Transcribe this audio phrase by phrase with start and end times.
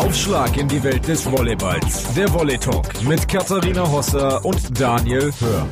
[0.00, 2.14] Aufschlag in die Welt des Volleyballs.
[2.14, 5.66] Der Volley Talk mit Katharina Hosser und Daniel Hör.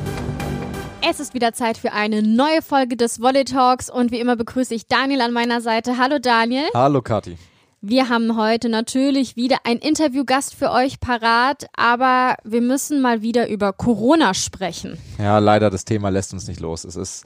[1.01, 4.75] Es ist wieder Zeit für eine neue Folge des Volley Talks und wie immer begrüße
[4.75, 5.97] ich Daniel an meiner Seite.
[5.97, 6.65] Hallo Daniel.
[6.75, 7.39] Hallo Kathi.
[7.81, 13.49] Wir haben heute natürlich wieder ein Interviewgast für euch parat, aber wir müssen mal wieder
[13.49, 14.99] über Corona sprechen.
[15.17, 16.83] Ja, leider, das Thema lässt uns nicht los.
[16.83, 17.25] Es ist,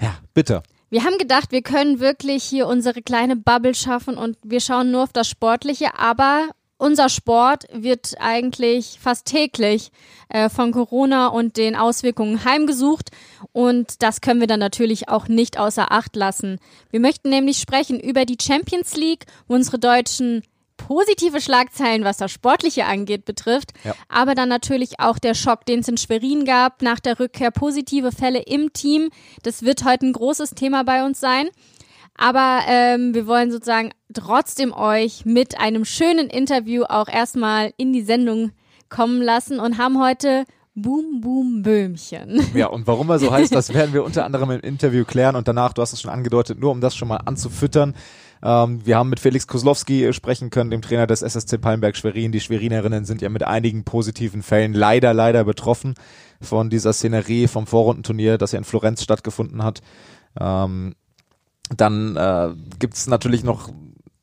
[0.00, 0.62] ja, bitter.
[0.90, 5.02] Wir haben gedacht, wir können wirklich hier unsere kleine Bubble schaffen und wir schauen nur
[5.02, 6.48] auf das Sportliche, aber
[6.78, 9.90] unser Sport wird eigentlich fast täglich
[10.28, 13.10] äh, von Corona und den Auswirkungen heimgesucht
[13.52, 16.58] und das können wir dann natürlich auch nicht außer Acht lassen.
[16.90, 20.42] Wir möchten nämlich sprechen über die Champions League, wo unsere deutschen
[20.78, 23.72] positive Schlagzeilen, was das Sportliche angeht, betrifft.
[23.84, 23.94] Ja.
[24.08, 28.12] Aber dann natürlich auch der Schock, den es in Schwerin gab, nach der Rückkehr positive
[28.12, 29.10] Fälle im Team.
[29.42, 31.50] Das wird heute ein großes Thema bei uns sein.
[32.16, 38.02] Aber ähm, wir wollen sozusagen trotzdem euch mit einem schönen Interview auch erstmal in die
[38.02, 38.50] Sendung
[38.88, 42.40] kommen lassen und haben heute Boom Boom Böhmchen.
[42.54, 45.48] Ja, und warum er so heißt, das werden wir unter anderem im Interview klären und
[45.48, 47.94] danach, du hast es schon angedeutet, nur um das schon mal anzufüttern.
[48.42, 52.32] Ähm, wir haben mit Felix Koslowski äh, sprechen können, dem Trainer des SSC Palmberg Schwerin.
[52.32, 55.94] Die Schwerinerinnen sind ja mit einigen positiven Fällen leider, leider betroffen
[56.40, 59.80] von dieser Szenerie vom Vorrundenturnier, das ja in Florenz stattgefunden hat.
[60.38, 60.94] Ähm,
[61.74, 63.70] dann äh, gibt es natürlich noch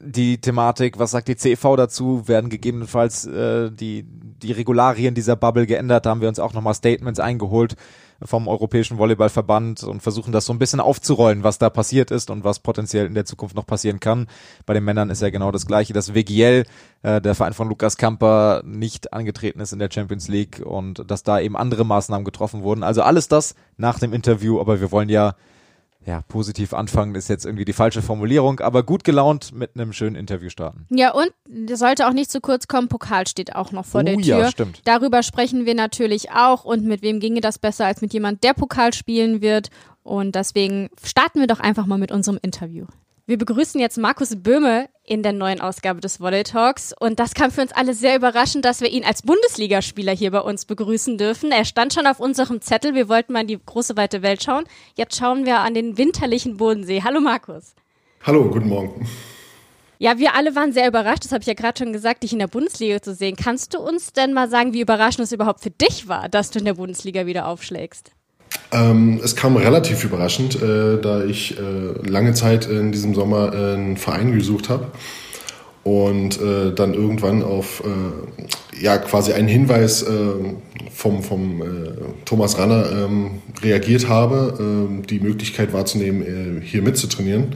[0.01, 2.27] die Thematik, was sagt die CV dazu?
[2.27, 6.05] Werden gegebenenfalls äh, die, die Regularien dieser Bubble geändert?
[6.05, 7.75] Da haben wir uns auch nochmal Statements eingeholt
[8.23, 12.43] vom Europäischen Volleyballverband und versuchen das so ein bisschen aufzurollen, was da passiert ist und
[12.43, 14.27] was potenziell in der Zukunft noch passieren kann.
[14.65, 16.65] Bei den Männern ist ja genau das Gleiche, dass WGL,
[17.03, 21.23] äh, der Verein von Lukas Kamper, nicht angetreten ist in der Champions League und dass
[21.23, 22.83] da eben andere Maßnahmen getroffen wurden.
[22.83, 25.35] Also alles das nach dem Interview, aber wir wollen ja
[26.05, 30.15] ja, positiv anfangen ist jetzt irgendwie die falsche Formulierung, aber gut gelaunt mit einem schönen
[30.15, 30.85] Interview starten.
[30.89, 31.31] Ja, und
[31.73, 34.39] sollte auch nicht zu kurz kommen, Pokal steht auch noch vor oh, der Tür.
[34.39, 34.81] Ja, stimmt.
[34.85, 38.53] Darüber sprechen wir natürlich auch und mit wem ginge das besser als mit jemand, der
[38.53, 39.69] Pokal spielen wird.
[40.03, 42.85] Und deswegen starten wir doch einfach mal mit unserem Interview.
[43.27, 46.93] Wir begrüßen jetzt Markus Böhme in der neuen Ausgabe des Volley Talks.
[46.99, 50.41] Und das kam für uns alle sehr überraschend, dass wir ihn als Bundesligaspieler hier bei
[50.41, 51.51] uns begrüßen dürfen.
[51.51, 52.93] Er stand schon auf unserem Zettel.
[52.93, 54.65] Wir wollten mal in die große weite Welt schauen.
[54.93, 57.01] Jetzt schauen wir an den winterlichen Bodensee.
[57.03, 57.73] Hallo Markus.
[58.21, 59.09] Hallo, guten Morgen.
[59.97, 62.39] Ja, wir alle waren sehr überrascht, das habe ich ja gerade schon gesagt, dich in
[62.39, 63.37] der Bundesliga zu sehen.
[63.37, 66.59] Kannst du uns denn mal sagen, wie überraschend es überhaupt für dich war, dass du
[66.59, 68.11] in der Bundesliga wieder aufschlägst?
[68.75, 73.73] Ähm, es kam relativ überraschend, äh, da ich äh, lange Zeit in diesem Sommer äh,
[73.75, 74.87] einen Verein gesucht habe
[75.83, 80.07] und äh, dann irgendwann auf äh, ja quasi einen Hinweis äh,
[80.91, 81.61] vom, vom
[82.25, 87.55] Thomas Ranner ähm, reagiert habe, ähm, die Möglichkeit wahrzunehmen, hier mitzutrainieren.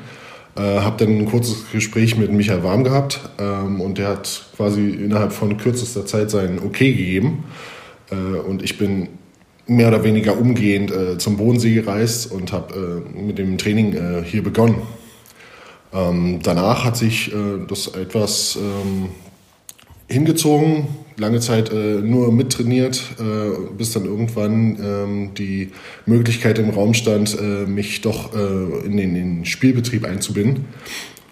[0.55, 5.31] habe dann ein kurzes Gespräch mit Michael Warm gehabt ähm, und der hat quasi innerhalb
[5.31, 7.45] von kürzester Zeit sein Okay gegeben.
[8.47, 9.07] und ich bin
[9.69, 14.23] mehr oder weniger umgehend äh, zum Bodensee gereist und habe äh, mit dem Training äh,
[14.23, 14.81] hier begonnen.
[15.93, 17.35] Ähm, danach hat sich äh,
[17.67, 19.09] das etwas ähm,
[20.07, 20.87] hingezogen,
[21.17, 25.69] lange Zeit äh, nur mittrainiert, äh, bis dann irgendwann ähm, die
[26.05, 27.37] Möglichkeit im Raum stand,
[27.67, 30.65] mich doch in den, in, den, Spielbetrieb einzubinden.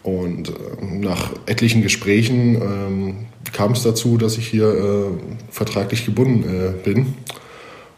[0.03, 0.53] Und
[1.01, 3.15] nach etlichen Gesprächen ähm,
[3.51, 5.17] kam es dazu, dass ich hier
[5.49, 6.45] vertraglich gebunden
[6.83, 7.07] bin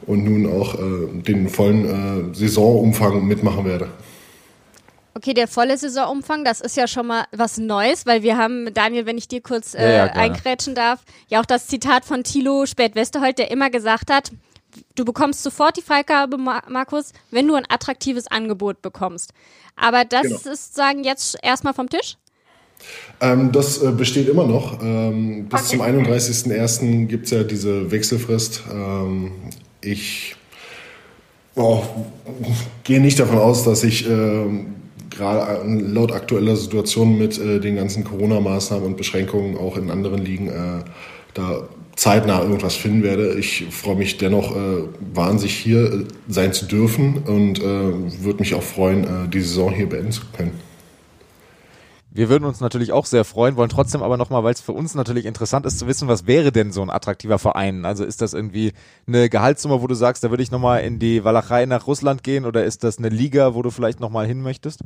[0.09, 3.90] und nun auch äh, den vollen äh, Saisonumfang mitmachen werde.
[5.14, 9.06] Okay, der volle Saisonumfang, das ist ja schon mal was Neues, weil wir haben, Daniel,
[9.06, 12.66] wenn ich dir kurz äh, ja, ja, eingrätschen darf, ja auch das Zitat von Thilo
[12.66, 14.31] Spät-Westerholt, der immer gesagt hat,
[14.96, 19.34] du bekommst sofort die Freigabe, Markus, wenn du ein attraktives Angebot bekommst.
[19.75, 20.40] Aber das genau.
[20.52, 22.18] ist sagen jetzt erstmal vom Tisch?
[23.22, 24.81] Ähm, das äh, besteht immer noch.
[24.81, 25.78] Ähm, bis okay.
[25.78, 27.06] zum 31.01.
[27.06, 28.64] gibt es ja diese Wechselfrist.
[28.72, 29.34] Ähm,
[29.82, 30.36] ich
[31.56, 31.84] oh,
[32.84, 34.46] gehe nicht davon aus, dass ich äh,
[35.10, 40.48] gerade laut aktueller Situation mit äh, den ganzen Corona-Maßnahmen und Beschränkungen auch in anderen Ligen
[40.48, 40.84] äh,
[41.34, 43.34] da zeitnah irgendwas finden werde.
[43.34, 44.84] Ich freue mich dennoch äh,
[45.14, 49.74] wahnsinnig hier äh, sein zu dürfen und äh, würde mich auch freuen, äh, die Saison
[49.74, 50.69] hier beenden zu können.
[52.12, 54.96] Wir würden uns natürlich auch sehr freuen, wollen trotzdem aber nochmal, weil es für uns
[54.96, 57.86] natürlich interessant ist zu wissen, was wäre denn so ein attraktiver Verein?
[57.86, 58.74] Also ist das irgendwie
[59.08, 62.46] eine Gehaltssumme, wo du sagst, da würde ich nochmal in die Walachei nach Russland gehen
[62.46, 64.82] oder ist das eine Liga, wo du vielleicht nochmal hin möchtest?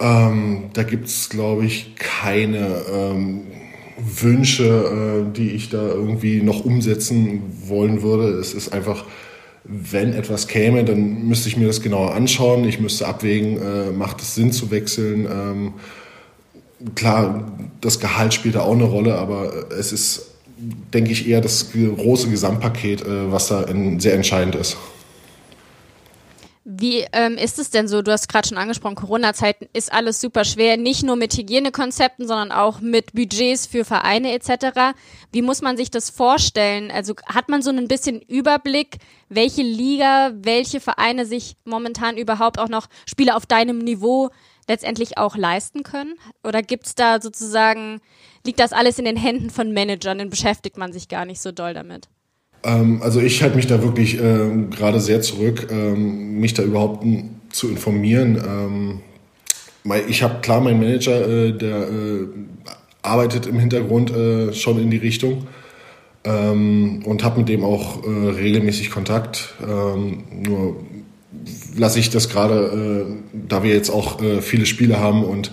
[0.00, 3.42] Ähm, da gibt es, glaube ich, keine ähm,
[3.98, 8.28] Wünsche, äh, die ich da irgendwie noch umsetzen wollen würde.
[8.38, 9.04] Es ist einfach,
[9.64, 12.64] wenn etwas käme, dann müsste ich mir das genauer anschauen.
[12.64, 15.26] Ich müsste abwägen, äh, macht es Sinn zu wechseln?
[15.30, 15.74] Ähm,
[16.94, 20.32] klar, das Gehalt spielt da auch eine Rolle, aber es ist,
[20.92, 23.66] denke ich, eher das große Gesamtpaket, äh, was da
[23.98, 24.76] sehr entscheidend ist.
[26.68, 28.02] Wie ähm, ist es denn so?
[28.02, 32.50] Du hast gerade schon angesprochen, Corona-Zeiten ist alles super schwer, nicht nur mit Hygienekonzepten, sondern
[32.50, 34.96] auch mit Budgets für Vereine etc.
[35.30, 36.90] Wie muss man sich das vorstellen?
[36.90, 38.96] Also hat man so ein bisschen Überblick,
[39.28, 44.30] welche Liga, welche Vereine sich momentan überhaupt auch noch Spiele auf deinem Niveau
[44.68, 46.14] letztendlich auch leisten können?
[46.44, 48.00] Oder gibt's da sozusagen,
[48.44, 51.52] liegt das alles in den Händen von Managern, dann beschäftigt man sich gar nicht so
[51.52, 52.08] doll damit?
[52.64, 57.04] Ähm, also ich halte mich da wirklich äh, gerade sehr zurück, ähm, mich da überhaupt
[57.50, 58.42] zu informieren.
[58.46, 59.00] Ähm,
[60.08, 62.28] ich habe klar meinen Manager, äh, der äh,
[63.02, 65.46] arbeitet im Hintergrund äh, schon in die Richtung
[66.24, 69.54] ähm, und habe mit dem auch äh, regelmäßig Kontakt.
[69.62, 70.76] Ähm, nur
[71.76, 75.52] lasse ich das gerade, äh, da wir jetzt auch viele Spiele haben und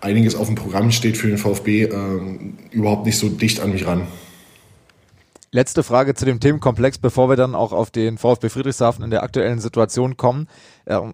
[0.00, 1.88] einiges auf dem Programm steht für den VfB,
[2.70, 4.06] überhaupt nicht so dicht an mich ran.
[5.54, 9.22] Letzte Frage zu dem Themenkomplex, bevor wir dann auch auf den VfB Friedrichshafen in der
[9.22, 10.48] aktuellen Situation kommen.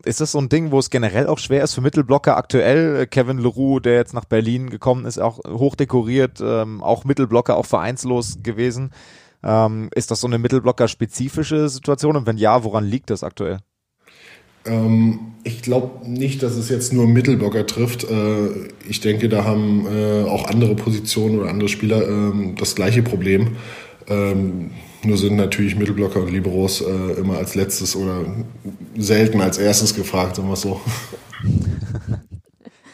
[0.07, 3.07] Ist das so ein Ding, wo es generell auch schwer ist für Mittelblocker aktuell?
[3.07, 8.39] Kevin Leroux, der jetzt nach Berlin gekommen ist, auch hochdekoriert, ähm, auch Mittelblocker, auch vereinslos
[8.43, 8.93] gewesen.
[9.43, 12.17] Ähm, ist das so eine Mittelblocker-spezifische Situation?
[12.17, 13.59] Und wenn ja, woran liegt das aktuell?
[14.71, 18.05] Ähm, ich glaube nicht, dass es jetzt nur Mittelblocker trifft.
[18.05, 23.03] Äh, ich denke, da haben äh, auch andere Positionen oder andere Spieler äh, das gleiche
[23.03, 23.57] Problem.
[24.09, 24.71] Ähm,
[25.03, 28.27] nur sind natürlich Mittelblocker und Liberos äh, immer als letztes oder
[28.97, 30.81] selten als erstes gefragt, sagen wir so.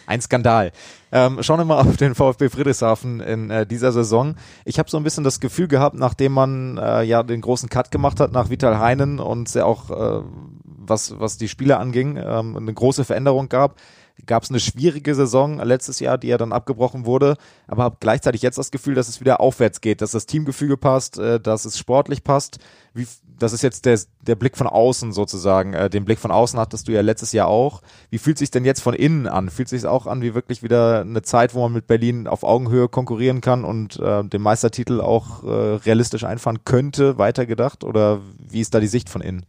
[0.06, 0.73] Ein Skandal.
[1.12, 4.37] Ähm, schauen wir mal auf den VfB Friedrichshafen in äh, dieser Saison.
[4.64, 7.91] Ich habe so ein bisschen das Gefühl gehabt, nachdem man äh, ja den großen Cut
[7.91, 10.23] gemacht hat nach Vital Heinen und ja auch äh,
[10.64, 13.76] was was die Spiele anging, ähm, eine große Veränderung gab,
[14.25, 17.37] gab es eine schwierige Saison letztes Jahr, die ja dann abgebrochen wurde,
[17.67, 21.19] aber habe gleichzeitig jetzt das Gefühl, dass es wieder aufwärts geht, dass das Teamgefüge passt,
[21.19, 22.59] äh, dass es sportlich passt.
[22.94, 23.06] Wie,
[23.38, 25.75] das ist jetzt der, der Blick von außen sozusagen.
[25.75, 27.83] Äh, den Blick von außen hattest du ja letztes Jahr auch.
[28.11, 29.50] Wie fühlt sich denn jetzt von innen an?
[29.50, 32.88] Fühlt sich auch an wie wirklich wieder eine Zeit, wo man mit Berlin auf Augenhöhe
[32.88, 37.85] konkurrieren kann und äh, den Meistertitel auch äh, realistisch einfahren könnte, weitergedacht?
[37.85, 39.47] Oder wie ist da die Sicht von innen?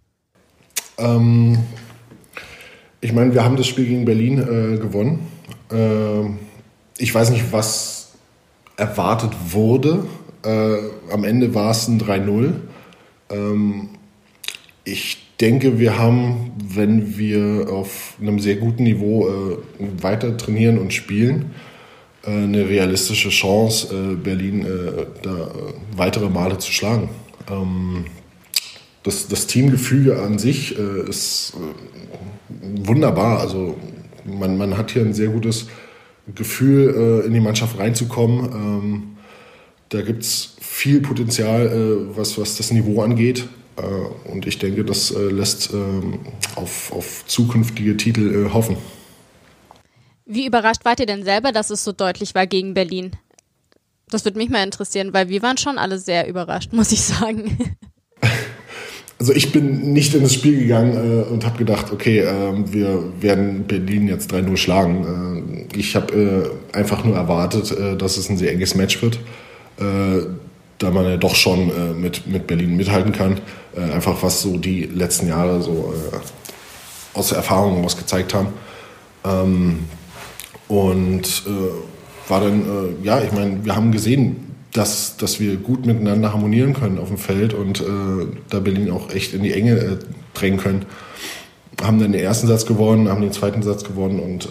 [0.98, 1.60] Ähm,
[3.01, 5.28] ich meine, wir haben das Spiel gegen Berlin äh, gewonnen.
[5.72, 6.30] Äh,
[6.98, 8.13] ich weiß nicht, was
[8.75, 10.06] erwartet wurde.
[10.44, 10.78] Äh,
[11.12, 12.54] am Ende war es ein 3-0.
[13.29, 13.89] Ähm,
[14.83, 19.57] ich denke, wir haben, wenn wir auf einem sehr guten Niveau äh,
[20.01, 21.51] weiter trainieren und spielen,
[22.24, 24.65] äh, eine realistische Chance, äh, Berlin
[25.21, 25.51] da
[25.95, 27.09] weitere Male zu schlagen.
[27.50, 28.06] Ähm,
[29.03, 31.53] das, das Teamgefüge an sich ist
[32.50, 33.39] wunderbar.
[33.39, 33.77] Also
[34.25, 35.68] man, man hat hier ein sehr gutes
[36.35, 38.51] Gefühl, äh, in die Mannschaft reinzukommen.
[38.53, 39.03] Ähm,
[39.89, 43.47] da gibt es viel Potenzial, äh, was, was das Niveau angeht.
[43.77, 46.19] Äh, und ich denke, das äh, lässt ähm,
[46.56, 48.77] auf, auf zukünftige Titel äh, hoffen.
[50.27, 53.12] Wie überrascht wart ihr denn selber, dass es so deutlich war gegen Berlin?
[54.09, 57.57] Das würde mich mal interessieren, weil wir waren schon alle sehr überrascht, muss ich sagen.
[59.19, 63.03] Also ich bin nicht in das Spiel gegangen äh, und habe gedacht, okay, äh, wir
[63.19, 65.68] werden Berlin jetzt 3-0 schlagen.
[65.74, 69.19] Äh, ich habe einfach nur erwartet, äh, dass es ein sehr enges Match wird,
[70.77, 73.39] da man ja doch schon äh, mit, mit Berlin mithalten kann.
[73.75, 78.50] Äh, einfach was so die letzten Jahre so äh, aus der Erfahrung was gezeigt haben.
[79.25, 79.79] Ähm,
[80.67, 85.86] und äh, war dann, äh, ja, ich meine, wir haben gesehen, dass, dass wir gut
[85.86, 87.84] miteinander harmonieren können auf dem Feld und äh,
[88.50, 90.00] da Berlin auch echt in die Enge
[90.34, 90.86] drängen können.
[91.81, 94.50] Haben dann den ersten Satz gewonnen, haben den zweiten Satz gewonnen und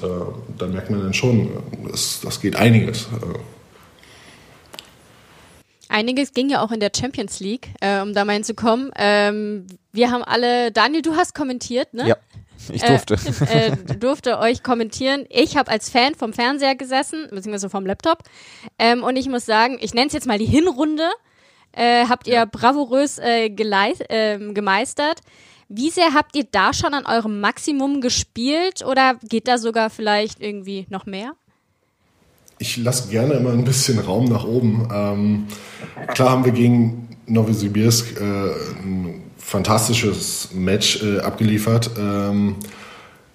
[0.59, 1.49] dann merkt man dann schon,
[1.91, 3.09] das, das geht einiges.
[5.89, 8.91] Einiges ging ja auch in der Champions League, äh, um da mal hinzukommen.
[8.97, 12.09] Ähm, wir haben alle, Daniel, du hast kommentiert, ne?
[12.09, 12.17] Ja.
[12.73, 13.15] Ich durfte.
[13.47, 15.27] Äh, äh, durfte euch kommentieren.
[15.29, 18.23] Ich habe als Fan vom Fernseher gesessen, beziehungsweise vom Laptop.
[18.79, 21.09] Ähm, und ich muss sagen, ich nenne es jetzt mal die Hinrunde.
[21.73, 22.45] Äh, habt ihr ja.
[22.47, 25.21] bravourös äh, äh, gemeistert.
[25.69, 30.41] Wie sehr habt ihr da schon an eurem Maximum gespielt oder geht da sogar vielleicht
[30.41, 31.35] irgendwie noch mehr?
[32.59, 34.89] Ich lasse gerne immer ein bisschen Raum nach oben.
[34.93, 35.47] Ähm,
[36.15, 38.25] klar haben wir gegen Novosibirsk äh,
[38.83, 41.91] ein fantastisches Match äh, abgeliefert.
[41.99, 42.57] Ähm,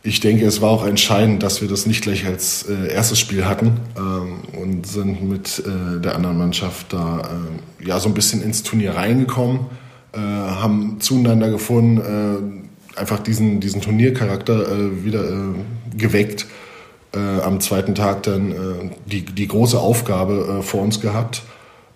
[0.03, 3.45] ich denke, es war auch entscheidend, dass wir das nicht gleich als äh, erstes Spiel
[3.45, 8.41] hatten ähm, und sind mit äh, der anderen Mannschaft da äh, ja so ein bisschen
[8.41, 9.67] ins Turnier reingekommen,
[10.13, 15.23] äh, haben zueinander gefunden, einfach diesen, diesen Turniercharakter wieder
[15.95, 16.45] geweckt
[17.13, 18.55] äh, am zweiten Tag dann äh,
[19.05, 21.43] die, die große Aufgabe äh, vor uns gehabt.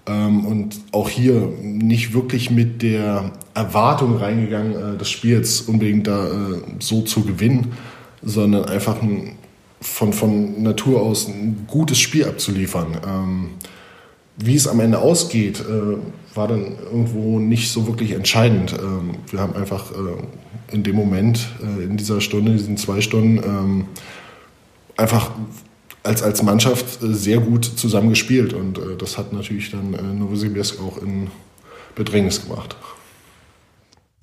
[0.07, 6.07] Ähm, und auch hier nicht wirklich mit der Erwartung reingegangen, äh, das Spiel jetzt unbedingt
[6.07, 7.73] da äh, so zu gewinnen,
[8.21, 9.31] sondern einfach ein,
[9.81, 12.97] von, von Natur aus ein gutes Spiel abzuliefern.
[13.07, 13.49] Ähm,
[14.37, 18.73] wie es am Ende ausgeht, äh, war dann irgendwo nicht so wirklich entscheidend.
[18.73, 19.85] Ähm, wir haben einfach
[20.71, 23.85] in dem Moment, in dieser Stunde, in diesen zwei Stunden, ähm,
[24.97, 25.31] einfach
[26.03, 30.79] als, als Mannschaft äh, sehr gut zusammengespielt und äh, das hat natürlich dann äh, Novosibirsk
[30.81, 31.29] auch in
[31.95, 32.75] Bedrängnis gemacht.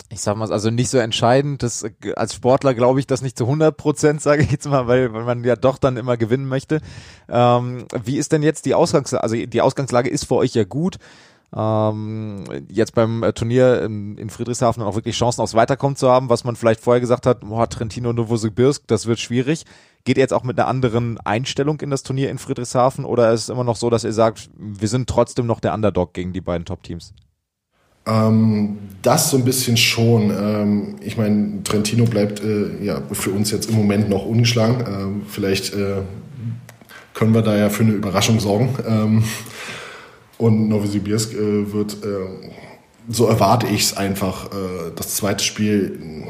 [0.09, 1.83] Ich sag mal, also nicht so entscheidend, das,
[2.15, 5.23] als Sportler glaube ich das nicht zu 100 Prozent, sage ich jetzt mal, weil, weil
[5.23, 6.81] man ja doch dann immer gewinnen möchte.
[7.27, 9.23] Ähm, wie ist denn jetzt die Ausgangslage?
[9.23, 10.97] Also die Ausgangslage ist für euch ja gut
[11.55, 16.29] ähm, jetzt beim äh, Turnier in, in Friedrichshafen auch wirklich Chancen aufs Weiterkommen zu haben,
[16.29, 19.65] was man vielleicht vorher gesagt hat, boah, Trentino Novosibirsk, das wird schwierig.
[20.03, 23.43] Geht ihr jetzt auch mit einer anderen Einstellung in das Turnier in Friedrichshafen oder ist
[23.43, 26.41] es immer noch so, dass ihr sagt, wir sind trotzdem noch der Underdog gegen die
[26.41, 27.13] beiden Top-Teams?
[28.05, 30.31] Ähm, das so ein bisschen schon.
[30.31, 34.83] Ähm, ich meine, Trentino bleibt äh, ja für uns jetzt im Moment noch ungeschlagen.
[34.87, 36.01] Ähm, vielleicht äh,
[37.13, 38.75] können wir da ja für eine Überraschung sorgen.
[38.85, 39.23] Ähm,
[40.37, 42.51] und Novosibirsk äh, wird, äh,
[43.09, 46.25] so erwarte ich es einfach, äh, das zweite Spiel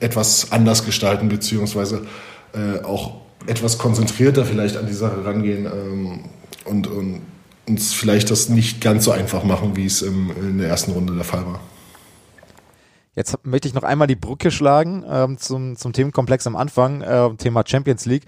[0.00, 2.06] etwas anders gestalten, beziehungsweise
[2.52, 3.12] äh, auch
[3.46, 6.20] etwas konzentrierter vielleicht an die Sache rangehen ähm,
[6.64, 7.20] und, und
[7.68, 11.14] uns vielleicht das nicht ganz so einfach machen, wie es im, in der ersten Runde
[11.14, 11.60] der Fall war.
[13.14, 17.34] Jetzt möchte ich noch einmal die Brücke schlagen ähm, zum, zum Themenkomplex am Anfang, äh,
[17.36, 18.24] Thema Champions League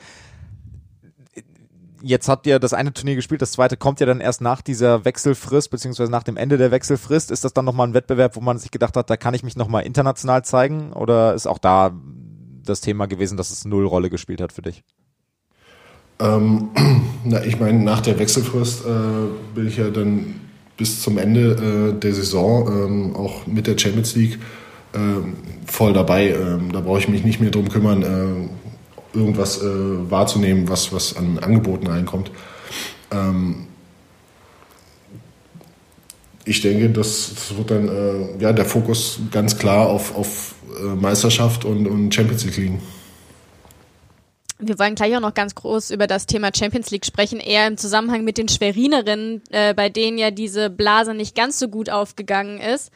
[2.02, 5.04] jetzt habt ihr das eine Turnier gespielt, das zweite kommt ja dann erst nach dieser
[5.04, 7.30] Wechselfrist, beziehungsweise nach dem Ende der Wechselfrist.
[7.30, 9.56] Ist das dann nochmal ein Wettbewerb, wo man sich gedacht hat, da kann ich mich
[9.56, 10.92] nochmal international zeigen?
[10.92, 11.92] Oder ist auch da
[12.64, 14.84] das Thema gewesen, dass es null Rolle gespielt hat für dich?
[16.20, 16.70] Ähm,
[17.24, 18.88] na, ich meine, nach der Wechselfrist äh,
[19.54, 20.40] bin ich ja dann
[20.76, 24.38] bis zum Ende äh, der Saison ähm, auch mit der Champions League
[24.92, 24.98] äh,
[25.66, 26.28] voll dabei.
[26.28, 28.48] Ähm, da brauche ich mich nicht mehr drum kümmern äh,
[29.18, 32.30] irgendwas äh, wahrzunehmen, was, was an Angeboten reinkommt.
[33.10, 33.66] Ähm,
[36.44, 40.94] ich denke, das, das wird dann äh, ja, der Fokus ganz klar auf, auf äh,
[40.94, 42.82] Meisterschaft und, und Champions League liegen.
[44.60, 47.76] Wir wollen gleich auch noch ganz groß über das Thema Champions League sprechen, eher im
[47.76, 52.58] Zusammenhang mit den Schwerinerinnen, äh, bei denen ja diese Blase nicht ganz so gut aufgegangen
[52.58, 52.90] ist.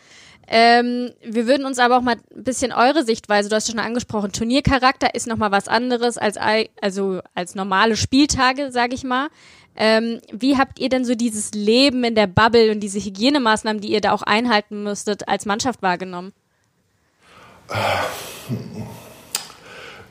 [0.48, 4.32] Ähm, wir würden uns aber auch mal ein bisschen eure Sichtweise, du hast schon angesprochen,
[4.32, 6.36] Turniercharakter ist nochmal was anderes als,
[6.80, 9.28] also als normale Spieltage, sage ich mal.
[9.74, 13.92] Ähm, wie habt ihr denn so dieses Leben in der Bubble und diese Hygienemaßnahmen, die
[13.92, 16.32] ihr da auch einhalten müsstet, als Mannschaft wahrgenommen?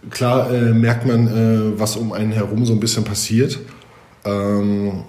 [0.10, 3.60] Klar äh, merkt man, äh, was um einen herum so ein bisschen passiert.
[4.26, 5.04] Ähm,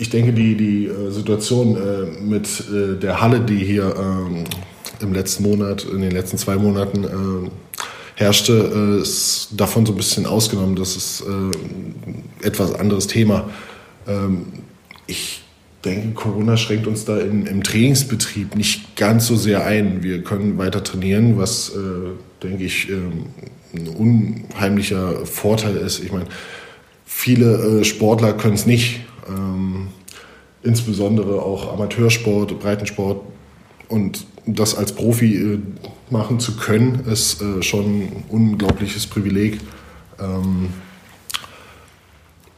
[0.00, 4.44] ich denke, die, die äh, Situation äh, mit äh, der Halle, die hier ähm,
[5.00, 7.50] im letzten Monat, in den letzten zwei Monaten
[8.16, 10.76] herrschte, ist davon so ein bisschen ausgenommen.
[10.76, 11.24] Das ist
[12.42, 13.48] etwas anderes Thema.
[14.06, 14.44] Ähm,
[15.06, 15.40] ich
[15.86, 20.02] denke, Corona schränkt uns da in, im Trainingsbetrieb nicht ganz so sehr ein.
[20.02, 21.72] Wir können weiter trainieren, was,
[22.42, 23.24] denke ich, ähm,
[23.74, 26.04] ein unheimlicher Vorteil ist.
[26.04, 26.26] Ich meine,
[27.06, 29.88] viele Sportler können es nicht ähm,
[30.62, 33.22] insbesondere auch Amateursport, Breitensport
[33.88, 35.58] und das als Profi äh,
[36.10, 39.60] machen zu können, ist äh, schon ein unglaubliches Privileg.
[40.18, 40.70] Ähm,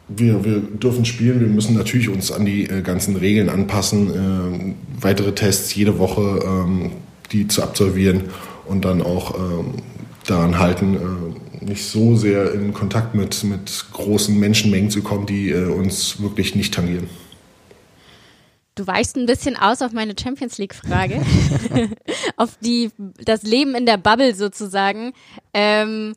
[0.08, 4.74] wir, wir dürfen spielen, wir müssen natürlich uns an die äh, ganzen Regeln anpassen, äh,
[5.00, 6.92] weitere Tests jede Woche, ähm,
[7.30, 8.24] die zu absolvieren
[8.66, 9.74] und dann auch ähm,
[10.26, 15.50] daran halten, äh, nicht so sehr in Kontakt mit, mit großen Menschenmengen zu kommen, die
[15.50, 17.08] äh, uns wirklich nicht tangieren.
[18.74, 21.22] Du weichst ein bisschen aus auf meine Champions League-Frage,
[22.36, 22.90] auf die
[23.22, 25.12] das Leben in der Bubble sozusagen.
[25.52, 26.14] Ähm,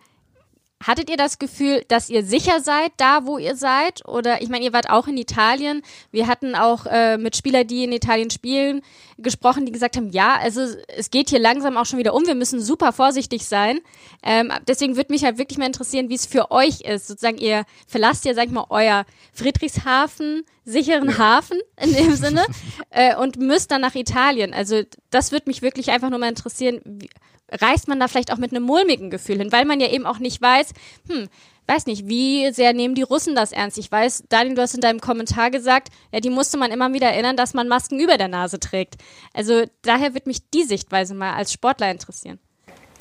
[0.85, 4.07] Hattet ihr das Gefühl, dass ihr sicher seid, da wo ihr seid?
[4.07, 5.81] Oder ich meine, ihr wart auch in Italien.
[6.11, 8.81] Wir hatten auch äh, mit Spielern, die in Italien spielen,
[9.17, 10.61] gesprochen, die gesagt haben, ja, also
[10.95, 12.27] es geht hier langsam auch schon wieder um.
[12.27, 13.79] Wir müssen super vorsichtig sein.
[14.21, 17.07] Ähm, deswegen würde mich halt wirklich mal interessieren, wie es für euch ist.
[17.07, 22.45] Sozusagen, ihr verlasst ja, sag ich mal, euer Friedrichshafen, sicheren Hafen in dem Sinne
[22.91, 24.53] äh, und müsst dann nach Italien.
[24.53, 26.81] Also das würde mich wirklich einfach nur mal interessieren.
[26.85, 27.09] Wie,
[27.51, 30.19] reist man da vielleicht auch mit einem mulmigen Gefühl hin, weil man ja eben auch
[30.19, 30.73] nicht weiß,
[31.09, 31.27] hm,
[31.67, 33.77] weiß nicht, wie sehr nehmen die Russen das ernst?
[33.77, 37.07] Ich weiß, Daniel, du hast in deinem Kommentar gesagt, ja, die musste man immer wieder
[37.07, 38.95] erinnern, dass man Masken über der Nase trägt.
[39.33, 42.39] Also daher wird mich die Sichtweise mal als Sportler interessieren.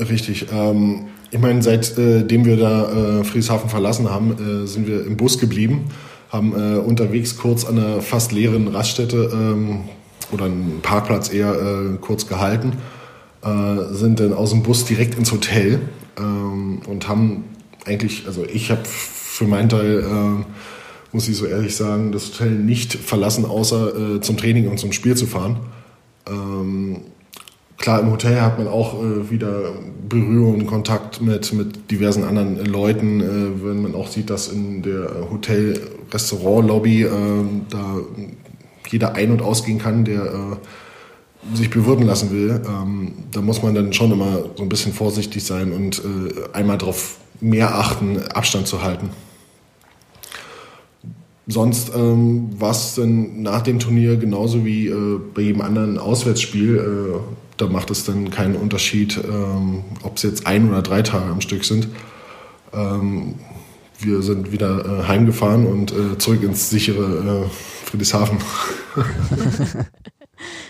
[0.01, 0.47] Richtig.
[0.53, 5.17] Ähm, ich meine, seitdem äh, wir da äh, Friedrichshafen verlassen haben, äh, sind wir im
[5.17, 5.91] Bus geblieben,
[6.31, 9.85] haben äh, unterwegs kurz an einer fast leeren Raststätte ähm,
[10.33, 12.73] oder einen Parkplatz eher äh, kurz gehalten,
[13.45, 15.81] äh, sind dann aus dem Bus direkt ins Hotel
[16.19, 17.45] ähm, und haben
[17.87, 20.45] eigentlich, also ich habe für meinen Teil, äh,
[21.13, 24.93] muss ich so ehrlich sagen, das Hotel nicht verlassen, außer äh, zum Training und zum
[24.93, 25.59] Spiel zu fahren.
[26.27, 27.03] Ähm,
[27.77, 29.75] klar, im Hotel hat man auch äh, wieder
[30.09, 34.83] Berührung und Kontakt mit, mit diversen anderen Leuten, äh, wenn man auch sieht, dass in
[34.83, 37.09] der Hotel-Restaurant-Lobby äh,
[37.71, 37.99] da
[38.89, 40.57] jeder ein- und ausgehen kann, der äh,
[41.53, 42.63] sich bewirten lassen will.
[42.67, 46.79] Ähm, da muss man dann schon immer so ein bisschen vorsichtig sein und äh, einmal
[46.79, 49.11] darauf mehr achten, Abstand zu halten.
[51.47, 56.77] Sonst ähm, war es dann nach dem Turnier genauso wie äh, bei jedem anderen Auswärtsspiel.
[56.79, 57.19] Äh,
[57.59, 61.43] da macht es dann keinen Unterschied, ähm, ob es jetzt ein oder drei Tage am
[61.43, 61.89] Stück sind.
[62.73, 63.35] Ähm,
[64.01, 68.39] wir sind wieder äh, heimgefahren und äh, zurück ins sichere äh, Friedrichshafen.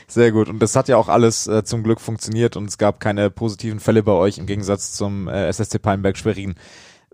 [0.06, 0.49] Sehr gut.
[0.49, 3.80] Und das hat ja auch alles äh, zum Glück funktioniert und es gab keine positiven
[3.80, 6.54] Fälle bei euch im Gegensatz zum äh, SSC Palmberg Schwerin.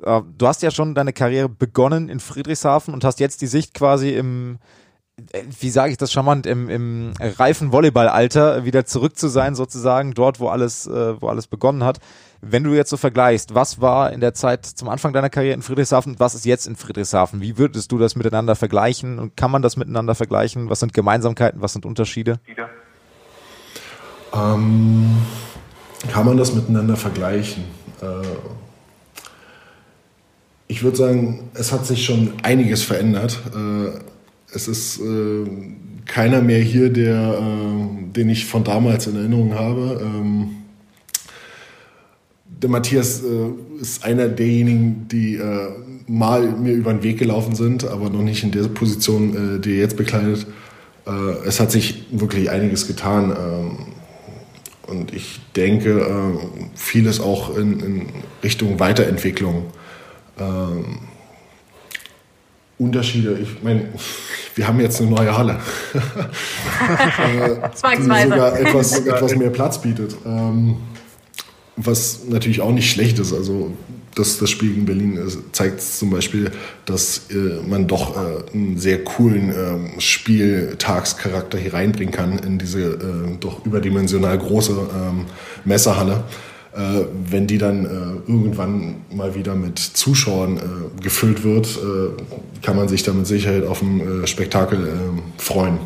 [0.03, 3.75] Äh, du hast ja schon deine Karriere begonnen in Friedrichshafen und hast jetzt die Sicht
[3.75, 4.59] quasi im,
[5.33, 10.15] äh, wie sage ich das charmant, im, im reifen Volleyballalter wieder zurück zu sein, sozusagen,
[10.15, 11.99] dort, wo alles, äh, wo alles begonnen hat.
[12.43, 15.63] Wenn du jetzt so vergleichst, was war in der Zeit zum Anfang deiner Karriere in
[15.63, 17.43] Friedrichshafen und was ist jetzt in Friedrichshafen?
[17.43, 20.71] Wie würdest du das miteinander vergleichen und kann man das miteinander vergleichen?
[20.71, 22.41] Was sind Gemeinsamkeiten, was sind Unterschiede?
[24.35, 25.17] Ähm,
[26.11, 27.65] kann man das miteinander vergleichen?
[28.01, 28.27] Äh,
[30.69, 33.41] ich würde sagen, es hat sich schon einiges verändert.
[33.55, 33.99] Äh,
[34.55, 35.45] es ist äh,
[36.07, 40.01] keiner mehr hier, der, äh, den ich von damals in Erinnerung habe.
[40.03, 40.51] Ähm,
[42.47, 45.71] der Matthias äh, ist einer derjenigen, die äh,
[46.07, 49.73] mal mir über den Weg gelaufen sind, aber noch nicht in der Position, äh, die
[49.73, 50.47] er jetzt bekleidet.
[51.07, 53.31] Äh, es hat sich wirklich einiges getan.
[53.31, 53.79] Ähm,
[54.91, 56.39] und ich denke, äh,
[56.75, 58.07] vieles auch in, in
[58.43, 59.67] Richtung Weiterentwicklung.
[60.39, 60.99] Ähm,
[62.79, 63.89] Unterschiede, ich meine,
[64.55, 65.59] wir haben jetzt eine neue Halle,
[65.95, 70.17] äh, die sogar etwas, etwas mehr Platz bietet.
[70.25, 70.77] Ähm,
[71.77, 73.33] was natürlich auch nicht schlecht ist.
[73.33, 73.73] Also
[74.15, 75.19] das, das Spiel gegen Berlin
[75.53, 76.51] zeigt zum Beispiel,
[76.85, 82.81] dass äh, man doch äh, einen sehr coolen äh, Spieltagscharakter hier reinbringen kann in diese
[82.81, 85.27] äh, doch überdimensional große ähm,
[85.65, 86.25] Messerhalle.
[86.73, 90.61] Äh, wenn die dann äh, irgendwann mal wieder mit Zuschauern
[91.03, 91.79] gefüllt wird,
[92.63, 95.79] kann man sich da mit Sicherheit auf ein Spektakel äh, freuen.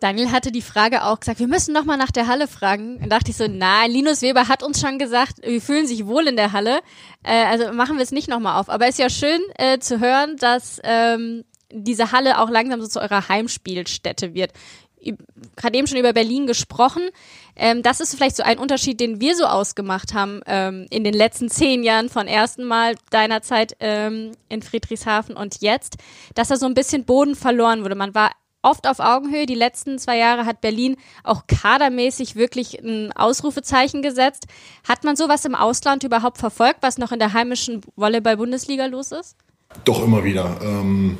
[0.00, 2.98] Daniel hatte die Frage auch gesagt, wir müssen noch mal nach der Halle fragen.
[3.00, 6.26] Dann dachte ich so, na, Linus Weber hat uns schon gesagt, wir fühlen sich wohl
[6.26, 6.80] in der Halle.
[7.22, 8.70] Äh, also machen wir es nicht noch mal auf.
[8.70, 12.88] Aber es ist ja schön äh, zu hören, dass ähm, diese Halle auch langsam so
[12.88, 14.52] zu eurer Heimspielstätte wird.
[15.56, 17.02] Gerade eben schon über Berlin gesprochen.
[17.56, 21.14] Ähm, das ist vielleicht so ein Unterschied, den wir so ausgemacht haben ähm, in den
[21.14, 25.96] letzten zehn Jahren von ersten Mal deiner Zeit ähm, in Friedrichshafen und jetzt,
[26.34, 27.94] dass da so ein bisschen Boden verloren wurde.
[27.94, 28.30] Man war
[28.62, 29.46] oft auf Augenhöhe.
[29.46, 34.46] Die letzten zwei Jahre hat Berlin auch kadermäßig wirklich ein Ausrufezeichen gesetzt.
[34.88, 39.36] Hat man sowas im Ausland überhaupt verfolgt, was noch in der heimischen Volleyball-Bundesliga los ist?
[39.84, 40.58] Doch immer wieder.
[40.62, 41.18] Ähm,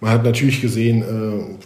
[0.00, 1.58] man hat natürlich gesehen, äh,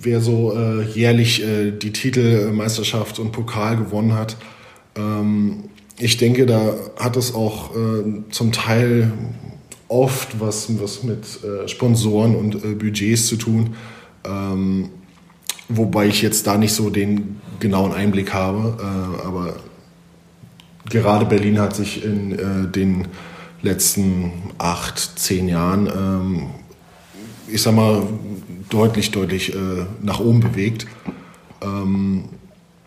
[0.00, 4.36] wer so äh, jährlich äh, die Titelmeisterschaft und Pokal gewonnen hat.
[4.96, 5.64] Ähm,
[5.98, 9.12] ich denke, da hat es auch äh, zum Teil
[9.88, 13.76] oft was, was mit äh, Sponsoren und äh, Budgets zu tun.
[14.24, 14.90] Ähm,
[15.68, 18.76] wobei ich jetzt da nicht so den genauen Einblick habe.
[18.78, 19.54] Äh, aber
[20.88, 23.08] gerade Berlin hat sich in äh, den
[23.62, 26.46] letzten acht, zehn Jahren, ähm,
[27.48, 28.02] ich sag mal,
[28.68, 30.86] deutlich, deutlich äh, nach oben bewegt.
[31.60, 32.24] Ähm,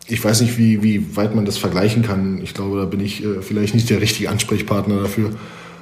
[0.08, 2.39] ich weiß nicht, wie, wie weit man das vergleichen kann.
[2.41, 5.32] Ich glaube, da bin ich äh, vielleicht nicht der richtige Ansprechpartner dafür.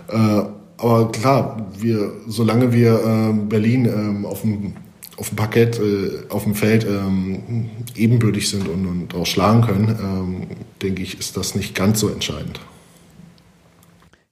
[0.08, 0.44] Äh,
[0.78, 4.74] aber klar, wir, solange wir äh, Berlin ähm, auf dem
[5.17, 9.99] auf dem Parkett, äh, auf dem Feld ähm, ebenbürtig sind und, und auch schlagen können,
[9.99, 10.47] ähm,
[10.82, 12.60] denke ich, ist das nicht ganz so entscheidend.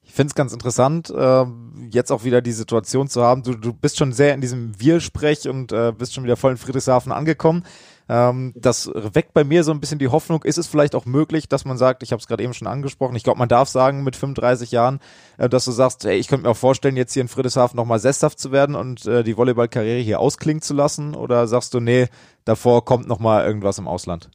[0.04, 1.44] Ich finde es ganz interessant, äh,
[1.90, 3.42] jetzt auch wieder die Situation zu haben.
[3.42, 6.58] Du, du bist schon sehr in diesem Wir-Sprech und äh, bist schon wieder voll in
[6.58, 7.64] Friedrichshafen angekommen.
[8.12, 11.48] Ähm, das weckt bei mir so ein bisschen die Hoffnung, ist es vielleicht auch möglich,
[11.48, 14.04] dass man sagt, ich habe es gerade eben schon angesprochen, ich glaube, man darf sagen
[14.04, 15.00] mit 35 Jahren,
[15.38, 18.00] äh, dass du sagst, hey, ich könnte mir auch vorstellen, jetzt hier in Friedrichshafen nochmal
[18.00, 21.14] sesshaft zu werden und äh, die Volleyballkarriere hier ausklingen zu lassen?
[21.14, 22.08] Oder sagst du, nee,
[22.44, 24.28] davor kommt nochmal irgendwas im Ausland?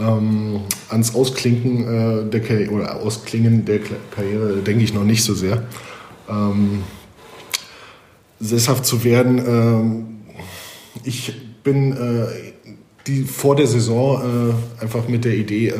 [0.00, 3.78] Ähm, ans Ausklinken äh, der Karriere oder Ausklingen der
[4.10, 5.62] Karriere denke ich noch nicht so sehr.
[6.28, 6.82] Ähm,
[8.40, 10.20] sesshaft zu werden, ähm,
[11.04, 12.57] ich bin äh,
[13.08, 15.74] die, vor der Saison äh, einfach mit der Idee äh,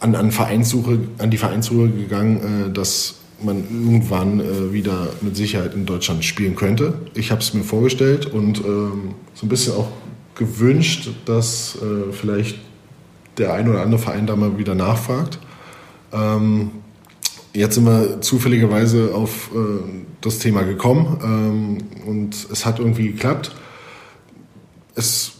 [0.00, 5.74] an, an, Vereinssuche, an die Vereinssuche gegangen, äh, dass man irgendwann äh, wieder mit Sicherheit
[5.74, 6.94] in Deutschland spielen könnte.
[7.14, 9.88] Ich habe es mir vorgestellt und ähm, so ein bisschen auch
[10.34, 12.58] gewünscht, dass äh, vielleicht
[13.38, 15.38] der ein oder andere Verein da mal wieder nachfragt.
[16.12, 16.70] Ähm,
[17.54, 19.58] jetzt sind wir zufälligerweise auf äh,
[20.20, 23.54] das Thema gekommen ähm, und es hat irgendwie geklappt.
[24.98, 25.32] Es,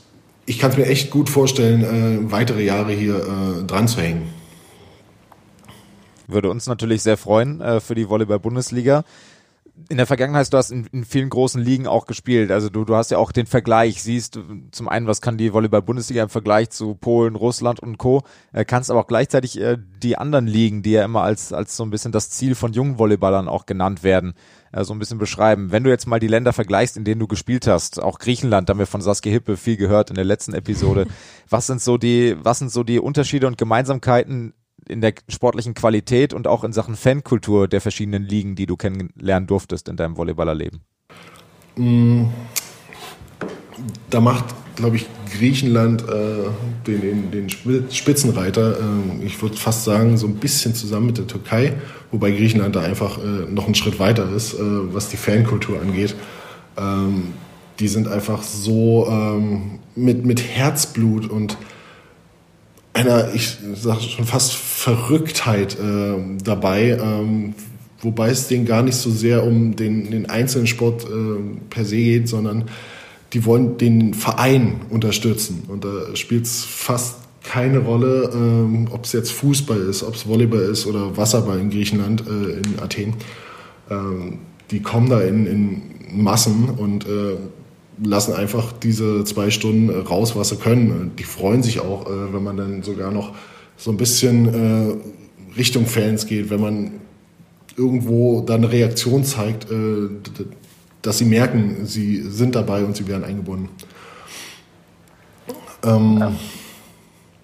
[0.46, 4.32] ich kann es mir echt gut vorstellen, äh, weitere Jahre hier äh, dran zu hängen.
[6.28, 9.04] Würde uns natürlich sehr freuen äh, für die Volleyball-Bundesliga.
[9.88, 12.50] In der Vergangenheit, du hast in, in, vielen großen Ligen auch gespielt.
[12.50, 14.38] Also du, du hast ja auch den Vergleich, siehst
[14.70, 18.22] zum einen, was kann die Volleyball-Bundesliga im Vergleich zu Polen, Russland und Co.
[18.52, 21.84] Äh, kannst aber auch gleichzeitig äh, die anderen Ligen, die ja immer als, als so
[21.84, 24.34] ein bisschen das Ziel von jungen Volleyballern auch genannt werden,
[24.72, 25.72] äh, so ein bisschen beschreiben.
[25.72, 28.72] Wenn du jetzt mal die Länder vergleichst, in denen du gespielt hast, auch Griechenland, da
[28.72, 31.06] haben wir von Saskia Hippe viel gehört in der letzten Episode.
[31.48, 34.54] was sind so die, was sind so die Unterschiede und Gemeinsamkeiten
[34.88, 39.46] in der sportlichen Qualität und auch in Sachen Fankultur der verschiedenen Ligen, die du kennenlernen
[39.46, 40.81] durftest in deinem Volleyballerleben?
[41.77, 42.24] Mm,
[44.11, 44.44] da macht,
[44.77, 46.48] glaube ich, Griechenland äh,
[46.87, 51.27] den, den, den, Spitzenreiter, äh, ich würde fast sagen, so ein bisschen zusammen mit der
[51.27, 51.74] Türkei,
[52.11, 56.14] wobei Griechenland da einfach äh, noch einen Schritt weiter ist, äh, was die Fankultur angeht.
[56.77, 57.35] Ähm,
[57.79, 61.57] die sind einfach so ähm, mit, mit Herzblut und
[62.98, 67.54] einer, ich sage schon fast Verrücktheit äh, dabei, ähm,
[68.00, 71.08] wobei es denen gar nicht so sehr um den, den einzelnen Sport äh,
[71.70, 72.64] per se geht, sondern
[73.32, 75.62] die wollen den Verein unterstützen.
[75.68, 80.26] Und da spielt es fast keine Rolle, ähm, ob es jetzt Fußball ist, ob es
[80.26, 83.14] Volleyball ist oder Wasserball in Griechenland, äh, in Athen.
[83.90, 84.38] Ähm,
[84.70, 85.82] die kommen da in, in
[86.22, 87.37] Massen und äh,
[88.02, 91.12] lassen einfach diese zwei Stunden äh, raus, was sie können.
[91.18, 93.34] Die freuen sich auch, äh, wenn man dann sogar noch
[93.76, 96.92] so ein bisschen äh, Richtung Fans geht, wenn man
[97.76, 99.68] irgendwo dann eine Reaktion zeigt,
[101.02, 103.68] dass sie merken, sie sind dabei und sie werden eingebunden.
[105.84, 106.18] Ähm,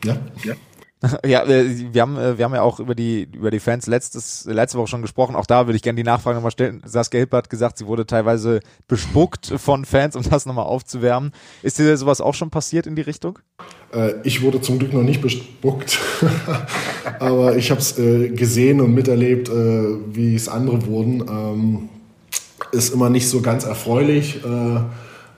[0.04, 0.16] ja.
[0.44, 0.54] ja.
[1.26, 4.44] Ja, äh, wir haben, äh, wir haben ja auch über die, über die Fans letztes,
[4.46, 5.36] letzte Woche schon gesprochen.
[5.36, 6.82] Auch da würde ich gerne die Nachfrage nochmal stellen.
[6.84, 11.32] Saskia Hilpe hat gesagt, sie wurde teilweise bespuckt von Fans, um das nochmal aufzuwärmen.
[11.62, 13.38] Ist dir sowas auch schon passiert in die Richtung?
[13.92, 15.98] Äh, ich wurde zum Glück noch nicht bespuckt,
[17.18, 21.24] aber ich habe es gesehen und miterlebt, wie es andere wurden.
[21.28, 21.88] Ähm,
[22.72, 24.40] ist immer nicht so ganz erfreulich.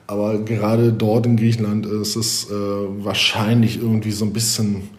[0.07, 4.89] aber gerade dort in Griechenland ist es wahrscheinlich irgendwie so ein bisschen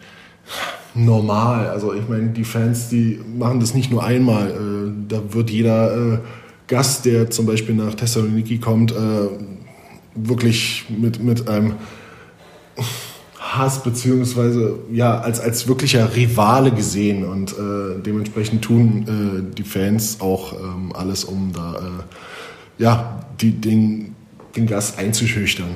[0.93, 1.67] normal.
[1.67, 4.49] Also ich meine, die Fans, die machen das nicht nur einmal.
[4.49, 6.17] Äh, da wird jeder äh,
[6.67, 8.95] Gast, der zum Beispiel nach Thessaloniki kommt, äh,
[10.15, 11.73] wirklich mit, mit einem
[13.39, 17.55] Hass beziehungsweise ja als, als wirklicher Rivale gesehen und
[18.05, 21.75] dementsprechend tun die Fans auch ähm, alles, um da
[22.77, 24.15] ja, die, den,
[24.55, 25.75] den Gast einzuschüchtern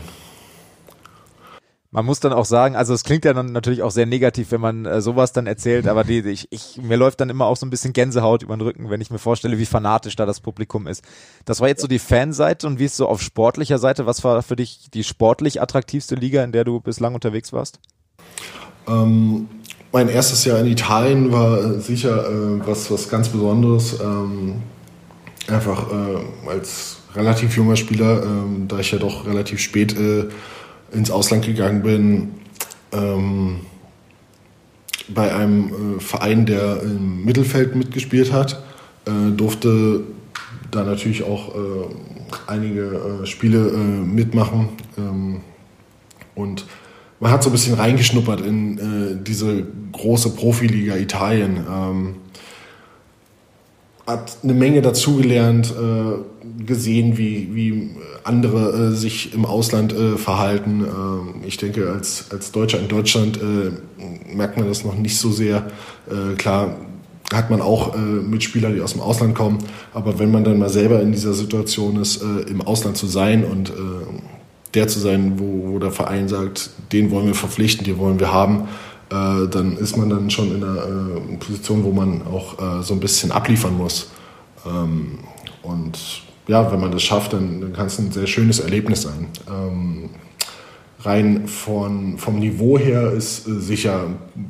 [1.93, 4.59] man muss dann auch sagen, also es klingt ja dann natürlich auch sehr negativ, wenn
[4.59, 7.67] man äh, sowas dann erzählt, aber die, ich, ich, mir läuft dann immer auch so
[7.67, 10.87] ein bisschen Gänsehaut über den Rücken, wenn ich mir vorstelle, wie fanatisch da das Publikum
[10.87, 11.03] ist.
[11.45, 14.07] Das war jetzt so die Fanseite und wie ist so auf sportlicher Seite?
[14.07, 17.79] Was war für dich die sportlich attraktivste Liga, in der du bislang unterwegs warst?
[18.87, 19.47] Ähm,
[19.91, 23.99] mein erstes Jahr in Italien war sicher äh, was, was ganz Besonderes.
[24.01, 24.63] Ähm,
[25.47, 30.29] einfach äh, als relativ junger Spieler, ähm, da ich ja doch relativ spät äh,
[30.93, 32.31] ins Ausland gegangen bin,
[32.91, 33.61] ähm,
[35.09, 38.63] bei einem äh, Verein, der im Mittelfeld mitgespielt hat,
[39.05, 40.01] äh, durfte
[40.71, 41.59] da natürlich auch äh,
[42.47, 44.69] einige äh, Spiele äh, mitmachen.
[44.97, 45.41] Ähm,
[46.35, 46.65] und
[47.19, 51.57] man hat so ein bisschen reingeschnuppert in äh, diese große Profiliga Italien.
[51.69, 52.15] Ähm,
[54.05, 57.89] hat eine Menge dazugelernt, äh, gesehen, wie, wie
[58.23, 60.83] andere äh, sich im Ausland äh, verhalten.
[60.83, 63.39] Äh, ich denke, als, als Deutscher in Deutschland
[64.33, 65.67] merkt man das noch nicht so sehr.
[66.37, 66.75] Klar
[67.33, 69.59] hat man auch Mitspieler, die aus dem Ausland kommen,
[69.93, 73.71] aber wenn man dann mal selber in dieser Situation ist, im Ausland zu sein und
[74.73, 78.33] der zu sein, wo, wo der Verein sagt, den wollen wir verpflichten, den wollen wir
[78.33, 78.67] haben,
[79.09, 82.93] äh, dann ist man dann schon in einer äh, Position, wo man auch äh, so
[82.93, 84.11] ein bisschen abliefern muss.
[84.65, 85.19] Ähm,
[85.61, 85.97] und
[86.47, 89.27] ja, wenn man das schafft, dann, dann kann es ein sehr schönes Erlebnis sein.
[89.49, 90.09] Ähm,
[91.01, 94.05] rein von, vom Niveau her ist äh, sicher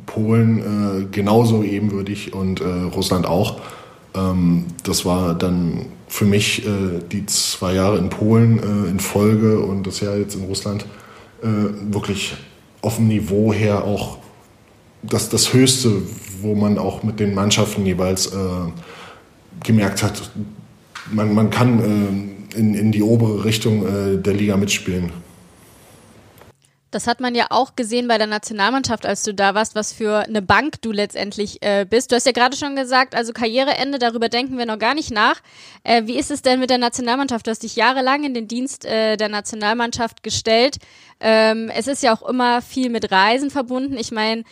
[0.06, 3.60] Polen äh, genauso ebenwürdig und äh, Russland auch.
[4.16, 6.62] Ähm, das war dann für mich
[7.12, 10.86] die zwei Jahre in Polen in Folge und das Jahr jetzt in Russland
[11.42, 12.36] wirklich
[12.84, 14.20] auf dem Niveau her auch
[15.04, 16.02] das, das Höchste,
[16.42, 18.32] wo man auch mit den Mannschaften jeweils
[19.64, 20.32] gemerkt hat,
[21.12, 25.12] man, man kann in, in die obere Richtung der Liga mitspielen.
[26.94, 30.20] Das hat man ja auch gesehen bei der Nationalmannschaft, als du da warst, was für
[30.20, 32.12] eine Bank du letztendlich äh, bist.
[32.12, 35.42] Du hast ja gerade schon gesagt, also Karriereende, darüber denken wir noch gar nicht nach.
[35.84, 37.48] Äh, wie ist es denn mit der Nationalmannschaft?
[37.48, 40.78] Du hast dich jahrelang in den Dienst äh, der Nationalmannschaft gestellt.
[41.20, 43.98] Ähm, es ist ja auch immer viel mit Reisen verbunden.
[43.98, 44.44] Ich meine,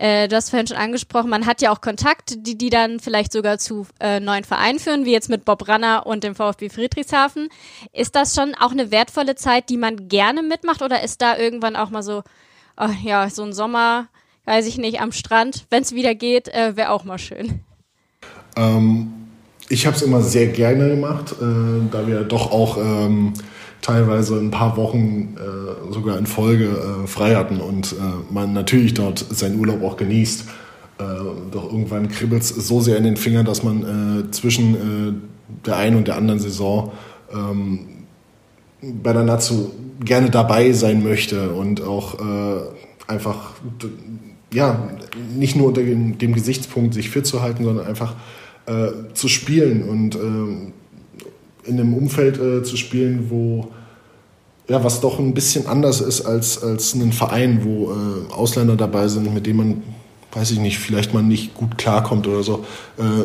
[0.00, 3.32] äh, du hast vorhin schon angesprochen, man hat ja auch Kontakte, die, die dann vielleicht
[3.32, 7.50] sogar zu äh, neuen Vereinen führen, wie jetzt mit Bob Ranner und dem VfB Friedrichshafen.
[7.92, 11.76] Ist das schon auch eine wertvolle Zeit, die man gerne mitmacht oder ist da irgendwann
[11.76, 12.22] auch mal so,
[12.78, 14.08] oh, ja, so ein Sommer,
[14.46, 17.60] weiß ich nicht, am Strand, wenn es wieder geht, äh, wäre auch mal schön.
[18.56, 19.12] Ähm,
[19.68, 23.34] ich habe es immer sehr gerne gemacht, äh, da wir doch auch ähm,
[23.80, 28.94] teilweise ein paar Wochen äh, sogar in Folge äh, frei hatten und äh, man natürlich
[28.94, 30.44] dort seinen Urlaub auch genießt.
[30.98, 31.04] Äh,
[31.50, 35.76] doch irgendwann kribbelt es so sehr in den Fingern, dass man äh, zwischen äh, der
[35.76, 36.92] einen und der anderen Saison
[37.32, 37.80] ähm,
[38.82, 39.70] bei der Natsu
[40.04, 42.16] gerne dabei sein möchte und auch
[43.06, 43.52] einfach
[44.54, 44.88] ja
[45.36, 48.14] nicht nur unter dem, Gesichtspunkt sich fit zu halten, sondern einfach
[49.12, 50.16] zu spielen und
[51.64, 53.68] in einem Umfeld äh, zu spielen, wo
[54.70, 59.08] ja, was doch ein bisschen anders ist als, als ein Verein, wo äh, Ausländer dabei
[59.08, 59.82] sind, mit denen man,
[60.32, 62.64] weiß ich nicht, vielleicht mal nicht gut klarkommt oder so.
[62.96, 63.24] Äh,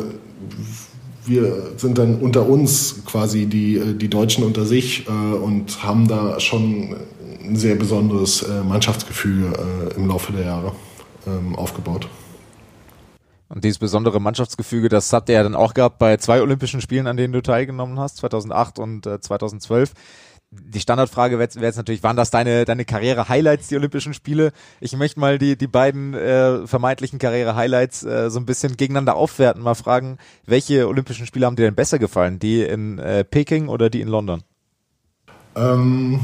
[1.24, 6.08] wir sind dann unter uns quasi die, äh, die Deutschen unter sich äh, und haben
[6.08, 6.96] da schon
[7.44, 10.72] ein sehr besonderes äh, Mannschaftsgefühl äh, im Laufe der Jahre
[11.28, 12.08] ähm, aufgebaut.
[13.48, 17.06] Und dieses besondere Mannschaftsgefüge, das habt ihr ja dann auch gehabt bei zwei Olympischen Spielen,
[17.06, 19.92] an denen du teilgenommen hast, 2008 und äh, 2012.
[20.50, 24.52] Die Standardfrage wäre jetzt natürlich, waren das deine, deine Karriere-Highlights, die Olympischen Spiele?
[24.80, 29.62] Ich möchte mal die, die beiden äh, vermeintlichen Karriere-Highlights äh, so ein bisschen gegeneinander aufwerten,
[29.62, 32.38] mal fragen, welche Olympischen Spiele haben dir denn besser gefallen?
[32.38, 34.42] Die in äh, Peking oder die in London?
[35.56, 36.20] Ähm,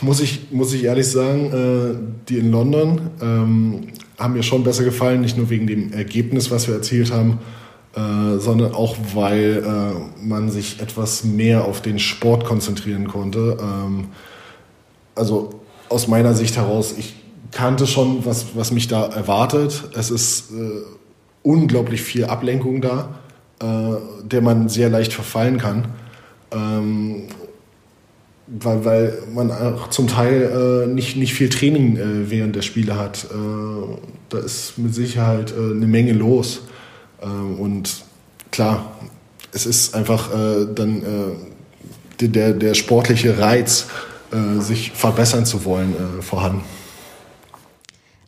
[0.00, 3.00] muss, ich, muss ich ehrlich sagen, äh, die in London.
[3.20, 7.40] Ähm, haben mir schon besser gefallen, nicht nur wegen dem Ergebnis, was wir erzielt haben,
[7.94, 13.58] äh, sondern auch, weil äh, man sich etwas mehr auf den Sport konzentrieren konnte.
[13.60, 14.08] Ähm,
[15.14, 17.14] also aus meiner Sicht heraus, ich
[17.50, 19.84] kannte schon, was, was mich da erwartet.
[19.94, 20.82] Es ist äh,
[21.42, 23.14] unglaublich viel Ablenkung da,
[23.60, 25.88] äh, der man sehr leicht verfallen kann.
[26.52, 27.24] Ähm,
[28.46, 32.98] weil, weil man auch zum Teil äh, nicht, nicht viel Training äh, während der Spiele
[32.98, 33.24] hat.
[33.24, 33.96] Äh,
[34.28, 36.62] da ist mit Sicherheit äh, eine Menge los.
[37.22, 38.04] Ähm, und
[38.50, 38.98] klar,
[39.52, 41.02] es ist einfach äh, dann
[42.20, 43.88] äh, der, der sportliche Reiz,
[44.58, 46.64] sich verbessern zu wollen, vorhanden.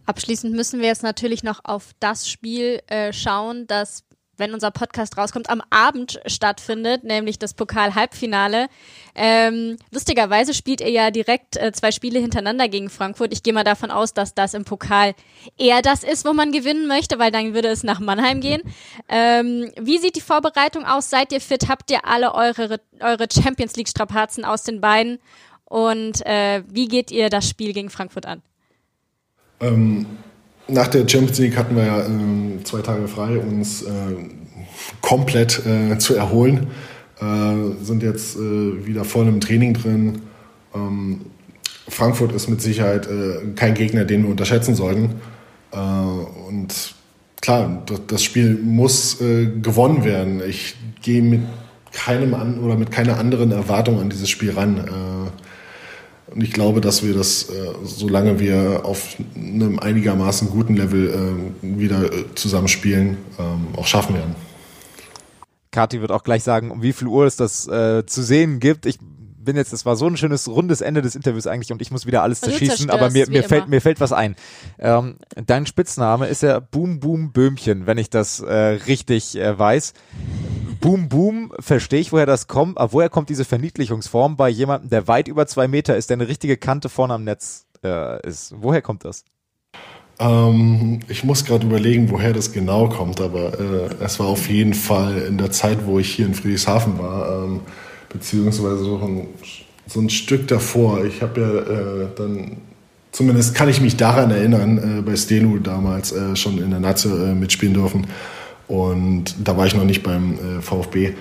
[0.04, 4.05] Abschließend müssen wir jetzt natürlich noch auf das Spiel schauen, das
[4.36, 8.68] wenn unser Podcast rauskommt, am Abend stattfindet, nämlich das Pokal-Halbfinale.
[9.14, 13.32] Ähm, lustigerweise spielt ihr ja direkt äh, zwei Spiele hintereinander gegen Frankfurt.
[13.32, 15.14] Ich gehe mal davon aus, dass das im Pokal
[15.58, 18.62] eher das ist, wo man gewinnen möchte, weil dann würde es nach Mannheim gehen.
[19.08, 21.10] Ähm, wie sieht die Vorbereitung aus?
[21.10, 21.68] Seid ihr fit?
[21.68, 25.18] Habt ihr alle eure, eure Champions League-Strapazen aus den Beinen?
[25.64, 28.42] Und äh, wie geht ihr das Spiel gegen Frankfurt an?
[29.60, 30.06] Ähm
[30.68, 33.88] nach der Champions League hatten wir ja äh, zwei Tage frei, uns äh,
[35.00, 36.68] komplett äh, zu erholen.
[37.20, 40.22] Äh, sind jetzt äh, wieder voll im Training drin.
[40.74, 41.22] Ähm,
[41.88, 45.20] Frankfurt ist mit Sicherheit äh, kein Gegner, den wir unterschätzen sollten.
[46.48, 46.94] und
[47.42, 50.40] klar, das Spiel muss gewonnen werden.
[50.48, 51.42] Ich gehe mit
[51.92, 55.30] keinem an oder mit keiner anderen Erwartung an dieses Spiel ran.
[56.28, 61.08] Und ich glaube, dass wir das, äh, solange wir auf einem einigermaßen guten Level
[61.62, 64.34] äh, wieder äh, zusammenspielen, ähm, auch schaffen werden.
[65.70, 68.86] Kati wird auch gleich sagen, um wie viel Uhr es das äh, zu sehen gibt.
[68.86, 68.98] Ich
[69.46, 72.04] bin jetzt, das war so ein schönes rundes Ende des Interviews eigentlich und ich muss
[72.04, 74.36] wieder alles zerschießen, aber mir, mir fällt, mir fällt was ein.
[74.78, 79.94] Ähm, dein Spitzname ist ja Boom Boom Böhmchen, wenn ich das äh, richtig äh, weiß.
[80.80, 85.08] Boom Boom, verstehe ich, woher das kommt, aber woher kommt diese Verniedlichungsform bei jemandem, der
[85.08, 88.54] weit über zwei Meter ist, der eine richtige Kante vorne am Netz äh, ist?
[88.58, 89.24] Woher kommt das?
[90.18, 94.74] Ähm, ich muss gerade überlegen, woher das genau kommt, aber äh, es war auf jeden
[94.74, 97.60] Fall in der Zeit, wo ich hier in Friedrichshafen war, ähm,
[98.08, 99.28] beziehungsweise so ein
[99.86, 101.04] so ein Stück davor.
[101.04, 102.56] Ich habe ja äh, dann,
[103.12, 107.08] zumindest kann ich mich daran erinnern, äh, bei Stenu damals äh, schon in der Nazi
[107.08, 108.06] äh, mitspielen dürfen.
[108.68, 111.06] Und da war ich noch nicht beim äh, VfB.
[111.06, 111.14] Äh,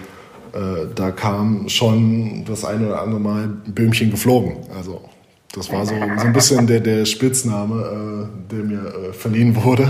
[0.96, 4.58] da kam schon das eine oder andere Mal Böhmchen geflogen.
[4.76, 5.02] Also
[5.54, 9.90] das war so, so ein bisschen der, der Spitzname, äh, der mir äh, verliehen wurde.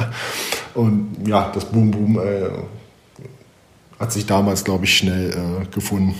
[0.74, 2.50] Und ja, das Boom Boom äh,
[3.98, 6.14] hat sich damals, glaube ich, schnell äh, gefunden.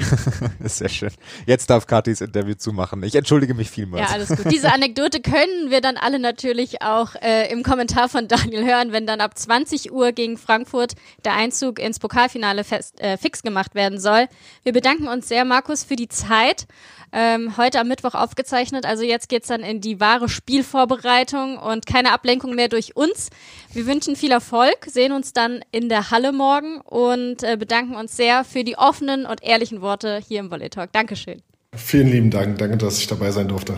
[0.64, 1.10] Sehr schön.
[1.46, 3.02] Jetzt darf Katis Interview zumachen.
[3.02, 4.08] Ich entschuldige mich vielmals.
[4.08, 4.50] Ja, alles gut.
[4.50, 9.06] Diese Anekdote können wir dann alle natürlich auch äh, im Kommentar von Daniel hören, wenn
[9.06, 14.00] dann ab 20 Uhr gegen Frankfurt der Einzug ins Pokalfinale fest, äh, fix gemacht werden
[14.00, 14.26] soll.
[14.62, 16.66] Wir bedanken uns sehr, Markus, für die Zeit
[17.12, 18.86] ähm, heute am Mittwoch aufgezeichnet.
[18.86, 23.30] Also jetzt geht's dann in die wahre Spielvorbereitung und keine Ablenkung mehr durch uns.
[23.72, 28.16] Wir wünschen viel Erfolg, sehen uns dann in der Halle morgen und äh, bedanken uns
[28.16, 30.92] sehr für die offenen und ehrlichen Worte hier im Volley Talk.
[30.92, 31.42] Dankeschön.
[31.74, 32.58] Vielen lieben Dank.
[32.58, 33.76] Danke, dass ich dabei sein durfte.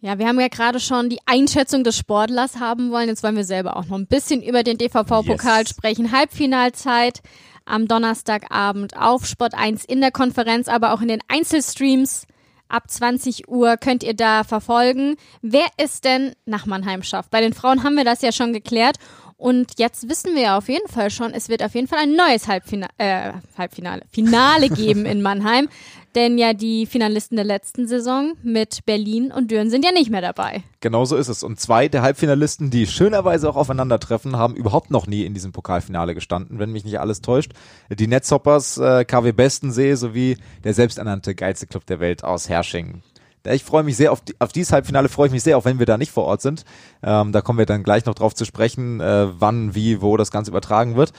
[0.00, 3.08] Ja, wir haben ja gerade schon die Einschätzung des Sportlers haben wollen.
[3.08, 5.70] Jetzt wollen wir selber auch noch ein bisschen über den DVV-Pokal yes.
[5.70, 6.12] sprechen.
[6.12, 7.20] Halbfinalzeit
[7.64, 12.28] am Donnerstagabend auf Sport 1 in der Konferenz, aber auch in den Einzelstreams
[12.68, 17.30] Ab 20 Uhr könnt ihr da verfolgen, wer es denn nach Mannheim schafft.
[17.30, 18.98] Bei den Frauen haben wir das ja schon geklärt.
[19.38, 22.16] Und jetzt wissen wir ja auf jeden Fall schon, es wird auf jeden Fall ein
[22.16, 25.68] neues Halbfina äh, Halbfinale, Finale geben in Mannheim.
[26.16, 30.22] Denn ja die Finalisten der letzten Saison mit Berlin und Düren sind ja nicht mehr
[30.22, 30.64] dabei.
[30.80, 31.44] Genau so ist es.
[31.44, 36.16] Und zwei der Halbfinalisten, die schönerweise auch aufeinandertreffen, haben überhaupt noch nie in diesem Pokalfinale
[36.16, 37.52] gestanden, wenn mich nicht alles täuscht.
[37.90, 43.02] Die Netzhoppers, äh, KW Bestensee sowie der selbsternannte geilste Club der Welt aus Hersching.
[43.46, 45.78] Ich freue mich sehr auf, die, auf dieses Halbfinale, freue ich mich sehr, auch wenn
[45.78, 46.64] wir da nicht vor Ort sind.
[47.02, 50.30] Ähm, da kommen wir dann gleich noch drauf zu sprechen, äh, wann, wie, wo das
[50.30, 51.12] Ganze übertragen wird.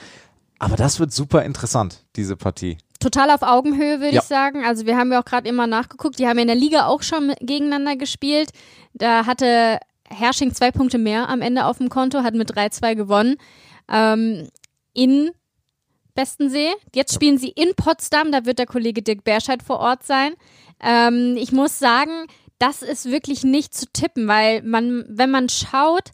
[0.58, 4.20] Aber das wird super interessant, diese Partie total auf Augenhöhe, würde ja.
[4.20, 4.64] ich sagen.
[4.64, 6.18] Also wir haben ja auch gerade immer nachgeguckt.
[6.18, 8.50] Die haben ja in der Liga auch schon gegeneinander gespielt.
[8.92, 13.36] Da hatte Hersching zwei Punkte mehr am Ende auf dem Konto, hat mit 3-2 gewonnen.
[13.90, 14.48] Ähm,
[14.92, 15.30] in
[16.14, 16.72] Bestensee.
[16.94, 20.34] Jetzt spielen sie in Potsdam, da wird der Kollege Dirk Berscheid vor Ort sein.
[20.82, 22.26] Ähm, ich muss sagen,
[22.58, 26.10] das ist wirklich nicht zu tippen, weil man, wenn man schaut,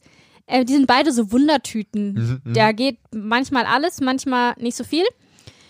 [0.47, 2.13] äh, die sind beide so Wundertüten.
[2.13, 2.55] Mhm, mhm.
[2.55, 5.05] da geht manchmal alles, manchmal nicht so viel.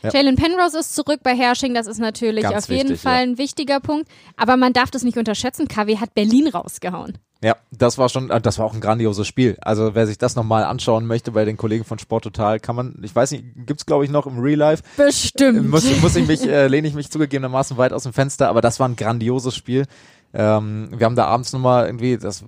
[0.03, 0.11] Ja.
[0.13, 3.23] Jalen Penrose ist zurück bei Hersching, das ist natürlich Ganz auf jeden Fall ja.
[3.23, 4.09] ein wichtiger Punkt.
[4.37, 5.67] Aber man darf das nicht unterschätzen.
[5.69, 7.19] KW hat Berlin rausgehauen.
[7.42, 9.59] Ja, das war schon, äh, das war auch ein grandioses Spiel.
[9.61, 12.99] Also wer sich das nochmal anschauen möchte bei den Kollegen von Sport Total, kann man,
[13.03, 14.83] ich weiß nicht, gibt's glaube ich noch im Real Life?
[14.96, 15.68] Bestimmt.
[15.68, 18.81] Muss, muss ich mich, äh, lehne ich mich zugegebenermaßen weit aus dem Fenster, aber das
[18.81, 19.85] war ein grandioses Spiel.
[20.33, 22.44] Ähm, wir haben da abends nochmal irgendwie das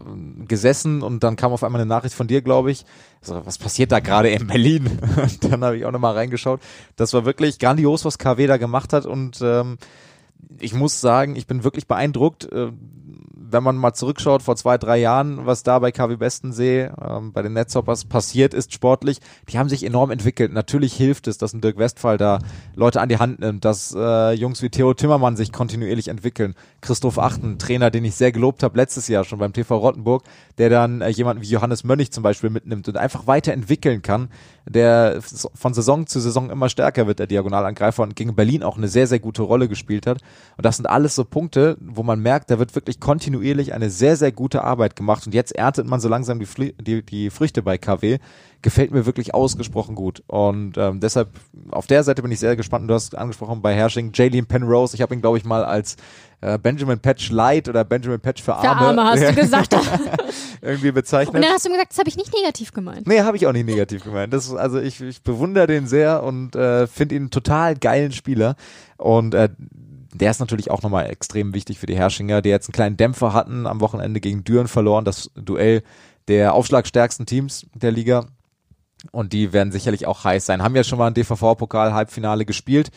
[0.46, 2.84] gesessen und dann kam auf einmal eine Nachricht von dir, glaube ich.
[3.20, 4.98] So, was passiert da gerade in Berlin?
[5.42, 6.60] dann habe ich auch nochmal reingeschaut.
[6.96, 9.78] Das war wirklich grandios, was KW da gemacht hat und ähm,
[10.60, 12.50] ich muss sagen, ich bin wirklich beeindruckt.
[12.50, 12.72] Äh,
[13.34, 17.42] wenn man mal zurückschaut vor zwei, drei Jahren, was da bei KW Bestensee, ähm, bei
[17.42, 20.52] den Netzhoppers passiert ist sportlich, die haben sich enorm entwickelt.
[20.52, 22.38] Natürlich hilft es, dass ein Dirk Westphal da
[22.74, 26.54] Leute an die Hand nimmt, dass äh, Jungs wie Theo Timmermann sich kontinuierlich entwickeln.
[26.80, 30.24] Christoph Achten, Trainer, den ich sehr gelobt habe letztes Jahr schon beim TV Rottenburg,
[30.58, 34.28] der dann äh, jemanden wie Johannes Mönnig zum Beispiel mitnimmt und einfach weiterentwickeln kann,
[34.66, 38.88] der von Saison zu Saison immer stärker wird, der Diagonalangreifer und gegen Berlin auch eine
[38.88, 40.20] sehr, sehr gute Rolle gespielt hat.
[40.56, 43.90] Und das sind alles so Punkte, wo man merkt, da wird wirklich kontinuierlich kontinuierlich eine
[43.90, 47.62] sehr, sehr gute Arbeit gemacht und jetzt erntet man so langsam die, die, die Früchte
[47.62, 48.18] bei KW.
[48.60, 50.24] Gefällt mir wirklich ausgesprochen gut.
[50.26, 51.28] Und ähm, deshalb,
[51.70, 52.82] auf der Seite bin ich sehr gespannt.
[52.82, 54.96] Und du hast angesprochen bei Herrsching, Jalen Penrose.
[54.96, 55.94] Ich habe ihn, glaube ich, mal als
[56.40, 58.80] äh, Benjamin Patch Light oder Benjamin Patch für Arme.
[58.80, 59.76] Für Arme hast du gesagt.
[60.60, 61.36] irgendwie bezeichnet.
[61.36, 63.06] Und dann hast du gesagt, das habe ich nicht negativ gemeint.
[63.06, 64.32] Nee, habe ich auch nicht negativ gemeint.
[64.32, 68.56] Das also ich, ich bewundere den sehr und äh, finde ihn einen total geilen Spieler.
[68.96, 69.50] Und äh,
[70.18, 73.32] der ist natürlich auch nochmal extrem wichtig für die Herrschinger, die jetzt einen kleinen Dämpfer
[73.32, 75.82] hatten, am Wochenende gegen Düren verloren, das Duell
[76.28, 78.26] der aufschlagstärksten Teams der Liga.
[79.12, 80.62] Und die werden sicherlich auch heiß sein.
[80.62, 82.90] Haben ja schon mal ein DVV-Pokal-Halbfinale gespielt,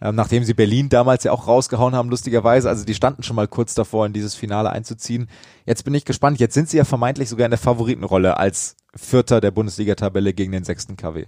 [0.00, 2.68] ähm, nachdem sie Berlin damals ja auch rausgehauen haben, lustigerweise.
[2.68, 5.28] Also die standen schon mal kurz davor, in dieses Finale einzuziehen.
[5.66, 6.38] Jetzt bin ich gespannt.
[6.38, 10.64] Jetzt sind sie ja vermeintlich sogar in der Favoritenrolle als Vierter der Bundesliga-Tabelle gegen den
[10.64, 11.26] sechsten KW.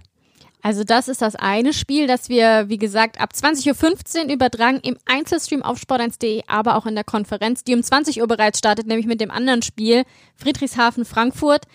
[0.61, 4.97] Also das ist das eine Spiel, das wir, wie gesagt, ab 20.15 Uhr übertragen im
[5.05, 9.07] Einzelstream auf sport1.de, aber auch in der Konferenz, die um 20 Uhr bereits startet, nämlich
[9.07, 10.03] mit dem anderen Spiel
[10.35, 11.65] Friedrichshafen Frankfurt.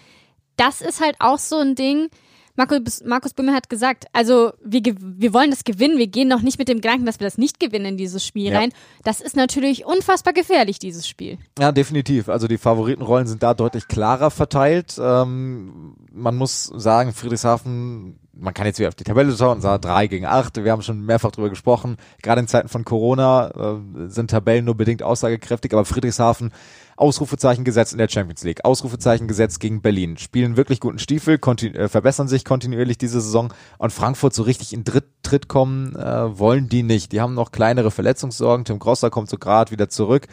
[0.56, 2.08] Das ist halt auch so ein Ding.
[2.56, 6.58] Markus, Markus Böhme hat gesagt, also wir, wir wollen das gewinnen, wir gehen noch nicht
[6.58, 8.58] mit dem Gedanken, dass wir das nicht gewinnen in dieses Spiel ja.
[8.58, 8.72] rein.
[9.04, 11.36] Das ist natürlich unfassbar gefährlich, dieses Spiel.
[11.58, 12.30] Ja, definitiv.
[12.30, 14.98] Also die Favoritenrollen sind da deutlich klarer verteilt.
[14.98, 20.06] Ähm, man muss sagen, Friedrichshafen man kann jetzt wieder auf die Tabelle schauen sagen, drei
[20.06, 20.62] gegen acht.
[20.62, 21.96] Wir haben schon mehrfach drüber gesprochen.
[22.22, 26.52] Gerade in Zeiten von Corona äh, sind Tabellen nur bedingt aussagekräftig, aber Friedrichshafen
[26.96, 31.88] Ausrufezeichen gesetzt in der Champions League, Ausrufezeichen gesetzt gegen Berlin, spielen wirklich guten Stiefel, äh,
[31.88, 36.68] verbessern sich kontinuierlich diese Saison und Frankfurt so richtig in Dritt, Tritt kommen äh, wollen
[36.68, 37.12] die nicht.
[37.12, 38.64] Die haben noch kleinere Verletzungssorgen.
[38.64, 40.26] Tim Grosser kommt so gerade wieder zurück.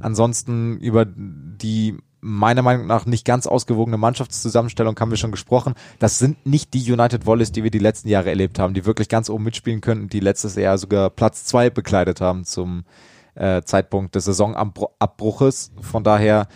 [0.00, 5.74] Ansonsten über die meiner Meinung nach nicht ganz ausgewogene Mannschaftszusammenstellung haben wir schon gesprochen.
[5.98, 9.08] Das sind nicht die United Volleys, die wir die letzten Jahre erlebt haben, die wirklich
[9.08, 12.84] ganz oben mitspielen könnten, die letztes Jahr sogar Platz zwei bekleidet haben zum
[13.34, 15.72] äh, Zeitpunkt des Saisonabbruches.
[15.80, 16.46] Von daher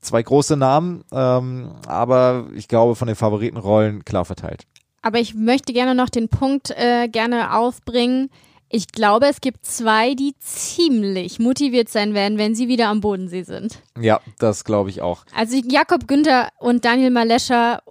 [0.00, 4.66] zwei große Namen, ähm, aber ich glaube von den Favoritenrollen klar verteilt.
[5.02, 8.30] Aber ich möchte gerne noch den Punkt äh, gerne aufbringen.
[8.74, 13.42] Ich glaube, es gibt zwei, die ziemlich motiviert sein werden, wenn sie wieder am Bodensee
[13.42, 13.82] sind.
[14.00, 15.26] Ja, das glaube ich auch.
[15.36, 17.82] Also Jakob Günther und Daniel Malescher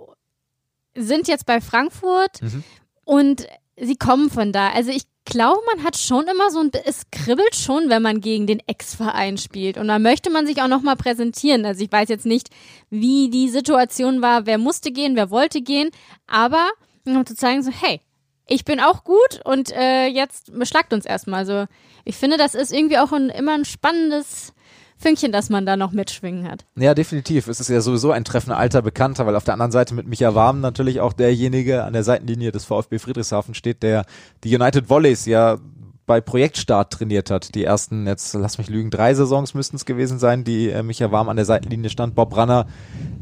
[0.96, 2.64] sind jetzt bei Frankfurt mhm.
[3.06, 4.72] und sie kommen von da.
[4.72, 8.48] Also ich glaube, man hat schon immer so ein, es kribbelt schon, wenn man gegen
[8.48, 9.78] den Ex-Verein spielt.
[9.78, 11.64] Und da möchte man sich auch nochmal präsentieren.
[11.64, 12.50] Also ich weiß jetzt nicht,
[12.90, 15.92] wie die Situation war, wer musste gehen, wer wollte gehen,
[16.26, 16.72] aber
[17.06, 18.02] um zu zeigen, so, hey,
[18.52, 21.40] ich bin auch gut und äh, jetzt beschlagt uns erstmal.
[21.40, 21.66] Also
[22.04, 24.54] ich finde, das ist irgendwie auch ein, immer ein spannendes
[24.98, 26.66] Fünkchen, das man da noch mitschwingen hat.
[26.76, 27.48] Ja, definitiv.
[27.48, 30.36] Es ist ja sowieso ein treffender alter Bekannter, weil auf der anderen Seite mit Micha
[30.36, 34.06] Warm natürlich auch derjenige an der Seitenlinie des VfB Friedrichshafen steht, der
[34.44, 35.58] die United Volleys ja
[36.06, 37.56] bei Projektstart trainiert hat.
[37.56, 41.12] Die ersten, jetzt lass mich lügen, drei Saisons müssten es gewesen sein, die äh, Micha
[41.12, 42.16] Warm an der Seitenlinie stand.
[42.16, 42.68] Bob Ranner,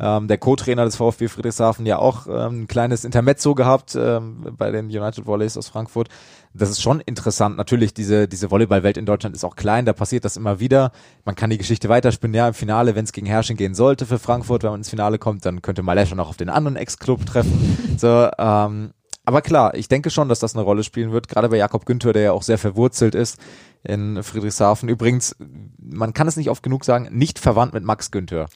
[0.01, 4.71] ähm, der Co-Trainer des VfB Friedrichshafen, ja auch ähm, ein kleines Intermezzo gehabt ähm, bei
[4.71, 6.09] den United Volleys aus Frankfurt
[6.53, 7.57] das ist schon interessant.
[7.57, 10.91] Natürlich, diese, diese Volleyballwelt in Deutschland ist auch klein, da passiert das immer wieder.
[11.25, 12.33] Man kann die Geschichte weiterspinnen.
[12.33, 15.19] Ja, im Finale, wenn es gegen Herrsching gehen sollte für Frankfurt, wenn man ins Finale
[15.19, 17.77] kommt, dann könnte Malesha noch auf den anderen Ex-Club treffen.
[17.99, 18.91] So, ähm,
[19.25, 22.13] aber klar, ich denke schon, dass das eine Rolle spielen wird, gerade bei Jakob Günther,
[22.13, 23.37] der ja auch sehr verwurzelt ist
[23.83, 24.87] in Friedrichshafen.
[24.87, 25.35] Übrigens,
[25.77, 28.47] man kann es nicht oft genug sagen, nicht verwandt mit Max Günther.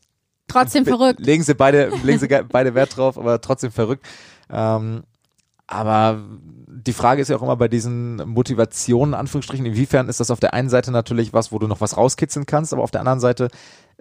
[0.48, 1.20] Trotzdem verrückt.
[1.20, 4.06] Legen Sie beide, legen Sie beide Wert drauf, aber trotzdem verrückt.
[4.50, 5.04] Ähm,
[5.68, 6.22] aber
[6.68, 10.54] die Frage ist ja auch immer bei diesen Motivationen, Anführungsstrichen, inwiefern ist das auf der
[10.54, 13.48] einen Seite natürlich was, wo du noch was rauskitzeln kannst, aber auf der anderen Seite,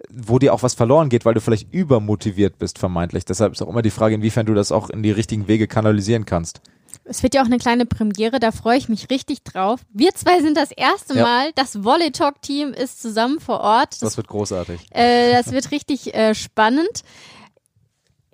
[0.09, 3.25] wo dir auch was verloren geht, weil du vielleicht übermotiviert bist, vermeintlich.
[3.25, 6.25] Deshalb ist auch immer die Frage, inwiefern du das auch in die richtigen Wege kanalisieren
[6.25, 6.61] kannst.
[7.05, 9.81] Es wird ja auch eine kleine Premiere, da freue ich mich richtig drauf.
[9.91, 11.23] Wir zwei sind das erste ja.
[11.23, 13.93] Mal, das Volley Talk Team ist zusammen vor Ort.
[13.93, 14.87] Das, das wird großartig.
[14.91, 17.03] Äh, das wird richtig äh, spannend.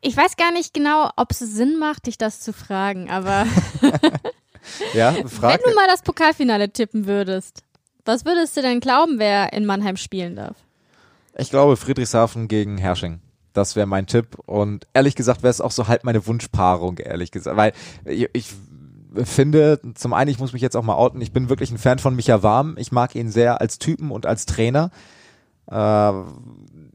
[0.02, 3.48] Ich weiß gar nicht genau, ob es Sinn macht, dich das zu fragen, aber
[4.94, 5.60] ja, frag.
[5.60, 7.64] wenn du mal das Pokalfinale tippen würdest,
[8.06, 10.56] was würdest du denn glauben, wer in Mannheim spielen darf?
[11.38, 13.20] Ich glaube Friedrichshafen gegen Hersching.
[13.54, 14.38] Das wäre mein Tipp.
[14.46, 17.58] Und ehrlich gesagt wäre es auch so halb meine Wunschpaarung, ehrlich gesagt.
[17.58, 17.74] Weil
[18.06, 18.54] ich, ich
[19.24, 22.00] finde, zum einen, ich muss mich jetzt auch mal outen, ich bin wirklich ein Fan
[22.00, 22.76] von Micha Warm.
[22.78, 24.92] Ich mag ihn sehr als Typen und als Trainer.
[25.68, 26.12] Äh,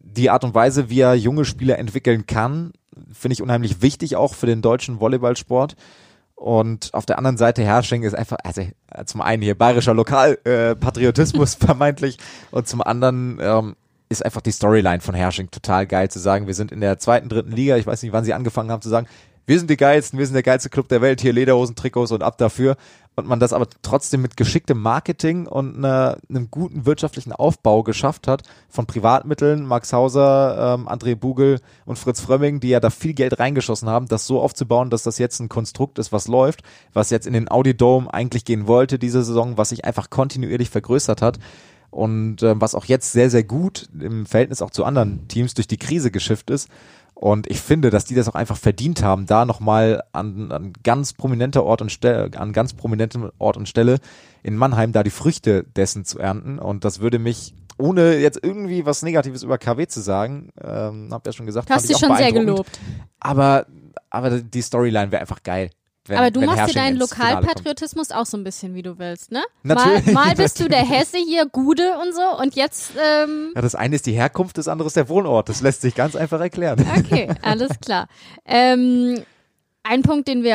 [0.02, 2.72] die Art und Weise, wie er junge Spieler entwickeln kann,
[3.12, 5.76] finde ich unheimlich wichtig auch für den deutschen Volleyballsport.
[6.36, 8.62] Und auf der anderen Seite Herrsching ist einfach, also
[9.06, 12.18] zum einen hier bayerischer Lokalpatriotismus äh, vermeintlich
[12.50, 13.76] und zum anderen ähm,
[14.08, 17.28] ist einfach die Storyline von Herrsching total geil zu sagen, wir sind in der zweiten,
[17.28, 19.06] dritten Liga, ich weiß nicht, wann sie angefangen haben zu sagen,
[19.46, 22.22] wir sind die geilsten, wir sind der geilste Club der Welt, hier Lederhosen, Trikots und
[22.22, 22.76] ab dafür.
[23.16, 28.26] Und man das aber trotzdem mit geschicktem Marketing und eine, einem guten wirtschaftlichen Aufbau geschafft
[28.26, 33.14] hat von Privatmitteln, Max Hauser, ähm, André Bugel und Fritz Frömming, die ja da viel
[33.14, 37.10] Geld reingeschossen haben, das so aufzubauen, dass das jetzt ein Konstrukt ist, was läuft, was
[37.10, 41.22] jetzt in den Audi Dome eigentlich gehen wollte diese Saison, was sich einfach kontinuierlich vergrößert
[41.22, 41.38] hat
[41.94, 45.68] und äh, was auch jetzt sehr, sehr gut im Verhältnis auch zu anderen Teams durch
[45.68, 46.68] die Krise geschifft ist.
[47.14, 51.12] Und ich finde, dass die das auch einfach verdient haben, da nochmal an, an ganz
[51.12, 53.98] prominenter Ort und Stelle, an ganz prominentem Ort und Stelle
[54.42, 56.58] in Mannheim da die Früchte dessen zu ernten.
[56.58, 61.24] Und das würde mich, ohne jetzt irgendwie was Negatives über KW zu sagen, ähm, hab
[61.24, 62.80] ja schon gesagt, hast du schon sehr gelobt.
[63.20, 63.66] Aber,
[64.10, 65.70] aber die Storyline wäre einfach geil.
[66.06, 69.42] Wenn, Aber du machst dir deinen Lokalpatriotismus auch so ein bisschen, wie du willst, ne?
[69.62, 70.06] Natürlich.
[70.06, 72.92] Mal, mal bist du der Hesse hier, Gude und so und jetzt.
[73.02, 75.48] Ähm ja, das eine ist die Herkunft, das andere ist der Wohnort.
[75.48, 76.84] Das lässt sich ganz einfach erklären.
[76.98, 78.08] Okay, alles klar.
[78.44, 79.22] Ähm,
[79.82, 80.54] ein Punkt, den wir,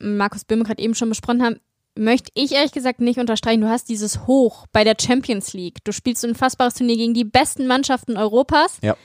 [0.00, 1.60] äh, Markus Böhme gerade eben schon besprochen haben,
[1.94, 3.60] möchte ich ehrlich gesagt nicht unterstreichen.
[3.60, 5.84] Du hast dieses Hoch bei der Champions League.
[5.84, 8.78] Du spielst ein unfassbares Turnier gegen die besten Mannschaften Europas.
[8.80, 8.96] Ja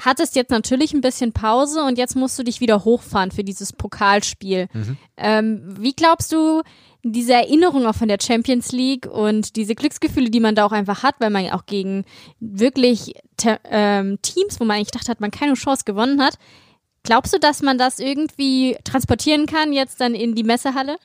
[0.00, 3.72] hattest jetzt natürlich ein bisschen Pause und jetzt musst du dich wieder hochfahren für dieses
[3.72, 4.68] Pokalspiel.
[4.72, 4.96] Mhm.
[5.16, 6.62] Ähm, wie glaubst du,
[7.02, 11.02] diese Erinnerung auch von der Champions League und diese Glücksgefühle, die man da auch einfach
[11.02, 12.04] hat, weil man auch gegen
[12.40, 13.14] wirklich
[13.70, 16.36] ähm, Teams, wo man eigentlich gedacht hat, man keine Chance gewonnen hat,
[17.06, 20.96] Glaubst du, dass man das irgendwie transportieren kann, jetzt dann in die Messehalle?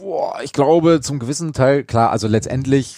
[0.00, 2.96] Boah, ich glaube zum gewissen Teil, klar, also letztendlich,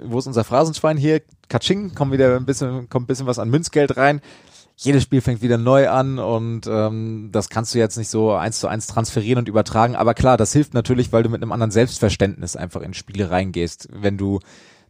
[0.00, 1.20] wo ist unser Phrasenschwein hier?
[1.48, 4.20] Katsching, kommt wieder ein bisschen, kommt ein bisschen was an Münzgeld rein.
[4.78, 8.60] Jedes Spiel fängt wieder neu an und ähm, das kannst du jetzt nicht so eins
[8.60, 9.96] zu eins transferieren und übertragen.
[9.96, 13.88] Aber klar, das hilft natürlich, weil du mit einem anderen Selbstverständnis einfach in Spiele reingehst.
[13.90, 14.40] Wenn du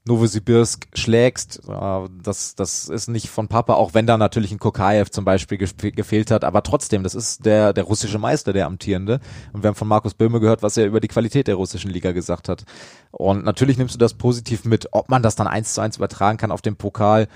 [0.07, 1.63] Novosibirsk schlägst.
[1.69, 5.59] Äh, das, das ist nicht von Papa, auch wenn da natürlich ein Kokayev zum Beispiel
[5.59, 6.45] gefehlt hat.
[6.45, 9.21] Aber trotzdem, das ist der, der russische Meister, der amtierende.
[9.53, 12.13] Und wir haben von Markus Böhme gehört, was er über die Qualität der russischen Liga
[12.13, 12.65] gesagt hat.
[13.11, 14.89] Und natürlich nimmst du das positiv mit.
[14.93, 17.29] Ob man das dann eins zu eins übertragen kann auf den Pokal,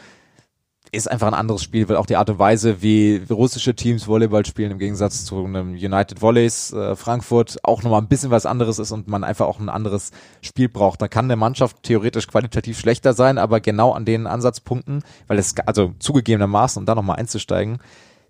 [0.93, 4.45] ist einfach ein anderes Spiel, weil auch die Art und Weise, wie russische Teams Volleyball
[4.45, 8.79] spielen, im Gegensatz zu einem United Volleys äh, Frankfurt auch nochmal ein bisschen was anderes
[8.79, 10.11] ist und man einfach auch ein anderes
[10.43, 11.01] Spiel braucht.
[11.01, 15.55] Da kann der Mannschaft theoretisch qualitativ schlechter sein, aber genau an den Ansatzpunkten, weil es,
[15.67, 17.79] also zugegebenermaßen, um da nochmal einzusteigen,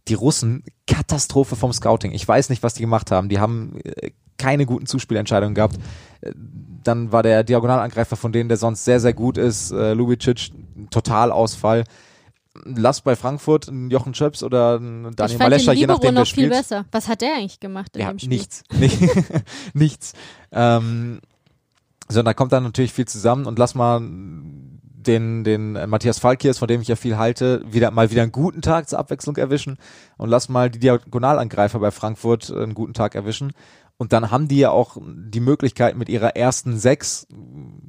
[0.08, 2.12] die Russen, Katastrophe vom Scouting.
[2.12, 3.28] Ich weiß nicht, was die gemacht haben.
[3.28, 5.76] Die haben äh, keine guten Zuspielentscheidungen gehabt.
[6.20, 6.32] Äh,
[6.82, 10.50] dann war der Diagonalangreifer von denen, der sonst sehr, sehr gut ist, äh, Lubicic,
[10.90, 11.84] Totalausfall
[12.64, 16.52] lass bei Frankfurt einen Jochen Schöps oder einen Daniel Malescher, je nachdem noch wer spielt.
[16.52, 16.84] viel besser.
[16.90, 18.28] Was hat der eigentlich gemacht in ja, dem Spiel?
[18.30, 18.64] nichts.
[19.74, 20.12] nichts.
[20.52, 21.20] Ähm,
[22.08, 26.68] so, da kommt dann natürlich viel zusammen und lass mal den, den Matthias Falkiers, von
[26.68, 29.78] dem ich ja viel halte, wieder mal wieder einen guten Tag zur Abwechslung erwischen
[30.18, 33.52] und lass mal die Diagonalangreifer bei Frankfurt einen guten Tag erwischen.
[34.00, 37.26] Und dann haben die ja auch die Möglichkeit mit ihrer ersten sechs,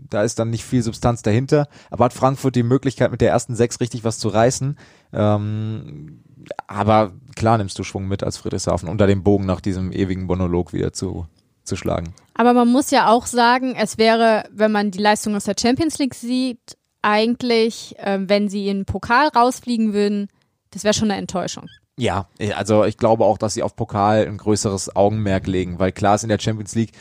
[0.10, 3.56] da ist dann nicht viel Substanz dahinter, aber hat Frankfurt die Möglichkeit mit der ersten
[3.56, 4.78] sechs richtig was zu reißen.
[5.14, 6.22] Ähm,
[6.68, 10.74] aber klar nimmst du Schwung mit als Friedrichshafen, unter dem Bogen nach diesem ewigen Monolog
[10.74, 11.28] wieder zu,
[11.64, 12.14] zu schlagen.
[12.34, 15.98] Aber man muss ja auch sagen, es wäre, wenn man die Leistung aus der Champions
[15.98, 20.28] League sieht, eigentlich, äh, wenn sie in den Pokal rausfliegen würden,
[20.72, 21.70] das wäre schon eine Enttäuschung.
[22.02, 22.26] Ja,
[22.56, 26.24] also ich glaube auch, dass sie auf Pokal ein größeres Augenmerk legen, weil klar ist
[26.24, 26.94] in der Champions League,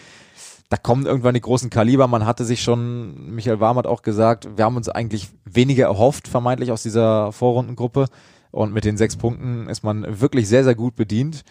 [0.69, 2.07] da kommen irgendwann die großen Kaliber.
[2.07, 6.29] Man hatte sich schon, Michael Warm hat auch gesagt, wir haben uns eigentlich weniger erhofft,
[6.29, 8.09] vermeintlich aus dieser Vorrundengruppe.
[8.51, 11.45] Und mit den sechs Punkten ist man wirklich sehr, sehr gut bedient.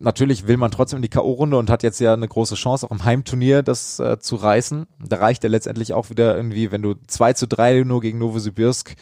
[0.00, 2.90] Natürlich will man trotzdem in die K.O.-Runde und hat jetzt ja eine große Chance, auch
[2.90, 4.88] im Heimturnier das äh, zu reißen.
[5.06, 8.96] Da reicht ja letztendlich auch wieder irgendwie, wenn du 2 zu 3 nur gegen Novosibirsk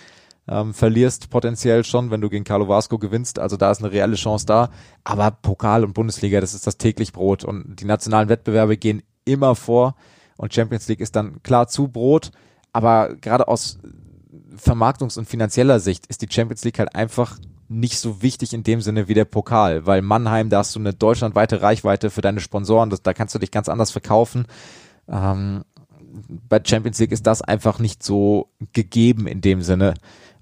[0.49, 3.39] ähm, verlierst potenziell schon, wenn du gegen Carlo Vasco gewinnst.
[3.39, 4.71] Also da ist eine reelle Chance da.
[5.05, 7.45] Aber Pokal und Bundesliga, das ist das täglich Brot.
[7.45, 9.95] Und die nationalen Wettbewerbe gehen immer vor.
[10.37, 12.31] Und Champions League ist dann klar zu Brot.
[12.73, 13.79] Aber gerade aus
[14.57, 17.39] Vermarktungs- und finanzieller Sicht ist die Champions League halt einfach
[17.69, 20.95] nicht so wichtig in dem Sinne wie der Pokal, weil Mannheim, da hast du eine
[20.95, 24.47] deutschlandweite Reichweite für deine Sponsoren, das, da kannst du dich ganz anders verkaufen.
[25.07, 25.65] Ähm,
[26.49, 29.95] bei Champions League ist das einfach nicht so gegeben in dem Sinne.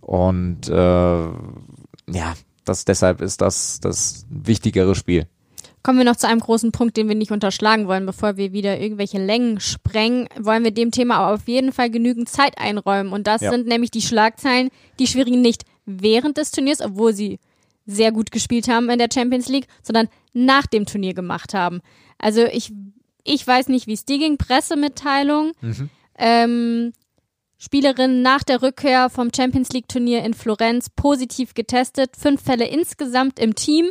[0.07, 2.35] Und äh, ja,
[2.65, 5.27] das deshalb ist das das wichtigere Spiel.
[5.83, 8.79] Kommen wir noch zu einem großen Punkt, den wir nicht unterschlagen wollen, bevor wir wieder
[8.79, 13.13] irgendwelche Längen sprengen, wollen wir dem Thema aber auf jeden Fall genügend Zeit einräumen.
[13.13, 13.51] Und das ja.
[13.51, 17.41] sind nämlich die Schlagzeilen, die Schwierigen nicht während des Turniers, obwohl sie
[17.85, 21.81] sehr gut gespielt haben in der Champions League, sondern nach dem Turnier gemacht haben.
[22.19, 22.73] Also ich,
[23.25, 25.51] ich weiß nicht, wie es dir ging, Pressemitteilung.
[25.61, 25.91] Mhm.
[26.17, 26.93] Ähm,
[27.59, 32.17] Spielerin nach der Rückkehr vom Champions League Turnier in Florenz positiv getestet.
[32.17, 33.91] Fünf Fälle insgesamt im Team.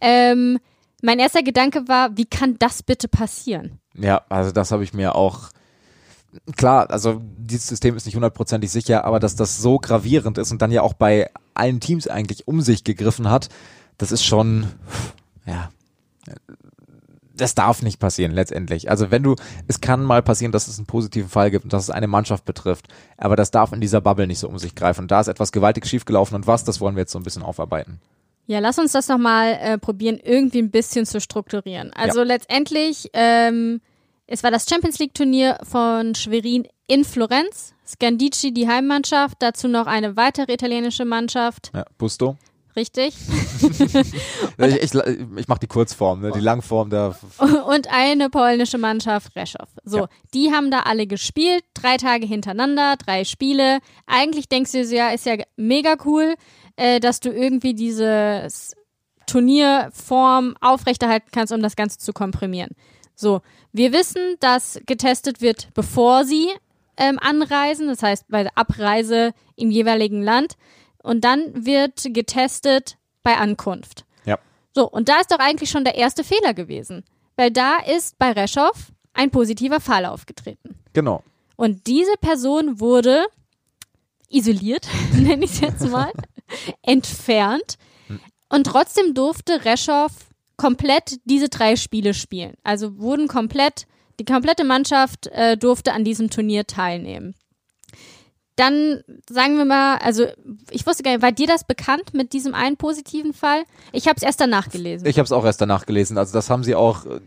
[0.00, 0.58] Ähm,
[1.02, 3.80] mein erster Gedanke war, wie kann das bitte passieren?
[3.94, 5.50] Ja, also das habe ich mir auch
[6.56, 10.62] klar, also dieses System ist nicht hundertprozentig sicher, aber dass das so gravierend ist und
[10.62, 13.48] dann ja auch bei allen Teams eigentlich um sich gegriffen hat,
[13.98, 14.66] das ist schon,
[15.46, 15.70] ja,
[17.40, 18.90] das darf nicht passieren letztendlich.
[18.90, 19.36] Also wenn du,
[19.66, 22.44] es kann mal passieren, dass es einen positiven Fall gibt und dass es eine Mannschaft
[22.44, 25.02] betrifft, aber das darf in dieser Bubble nicht so um sich greifen.
[25.02, 27.42] Und da ist etwas gewaltig schiefgelaufen und was, das wollen wir jetzt so ein bisschen
[27.42, 28.00] aufarbeiten.
[28.46, 31.92] Ja, lass uns das nochmal äh, probieren, irgendwie ein bisschen zu strukturieren.
[31.94, 32.24] Also ja.
[32.24, 33.80] letztendlich, ähm,
[34.26, 37.74] es war das Champions League Turnier von Schwerin in Florenz.
[37.86, 41.70] Scandici, die Heimmannschaft, dazu noch eine weitere italienische Mannschaft.
[41.74, 42.36] Ja, Busto.
[42.76, 43.14] Richtig.
[44.58, 46.30] ich ich, ich mache die Kurzform, ne?
[46.32, 47.16] die Langform der.
[47.66, 49.68] Und eine polnische Mannschaft, Reschow.
[49.84, 50.08] So, ja.
[50.34, 53.80] die haben da alle gespielt, drei Tage hintereinander, drei Spiele.
[54.06, 56.34] Eigentlich denkst du ja, ist ja mega cool,
[56.76, 58.74] äh, dass du irgendwie dieses
[59.26, 62.70] Turnierform aufrechterhalten kannst, um das Ganze zu komprimieren.
[63.14, 63.42] So,
[63.72, 66.48] wir wissen, dass getestet wird, bevor sie
[66.96, 70.56] ähm, anreisen, das heißt bei der Abreise im jeweiligen Land
[71.02, 74.04] und dann wird getestet bei Ankunft.
[74.24, 74.38] Ja.
[74.74, 77.04] So, und da ist doch eigentlich schon der erste Fehler gewesen.
[77.36, 78.72] Weil da ist bei Reschow
[79.14, 80.78] ein positiver Fall aufgetreten.
[80.92, 81.22] Genau.
[81.56, 83.26] Und diese Person wurde
[84.28, 86.12] isoliert, nenne ich es jetzt mal,
[86.82, 87.78] entfernt.
[88.48, 90.10] Und trotzdem durfte Reschow
[90.56, 92.54] komplett diese drei Spiele spielen.
[92.62, 93.86] Also wurden komplett,
[94.18, 97.34] die komplette Mannschaft äh, durfte an diesem Turnier teilnehmen.
[98.60, 100.26] Dann sagen wir mal, also
[100.70, 103.62] ich wusste gar nicht, war dir das bekannt mit diesem einen positiven Fall?
[103.92, 105.06] Ich habe es erst danach gelesen.
[105.06, 106.18] Ich habe es auch erst danach gelesen.
[106.18, 107.20] Also das haben sie auch äh,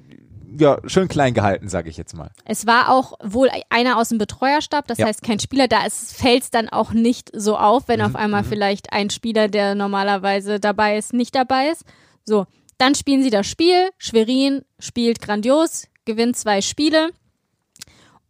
[0.59, 2.29] ja, schön klein gehalten, sage ich jetzt mal.
[2.45, 5.07] Es war auch wohl einer aus dem Betreuerstab, das Ja.
[5.07, 5.67] heißt kein Spieler.
[5.67, 9.47] Da fällt es dann auch nicht so auf, wenn Mhm, auf einmal vielleicht ein Spieler,
[9.47, 11.83] der normalerweise dabei ist, nicht dabei ist.
[12.25, 12.45] So,
[12.77, 13.89] dann spielen sie das Spiel.
[13.97, 17.09] Schwerin spielt grandios, gewinnt zwei Spiele.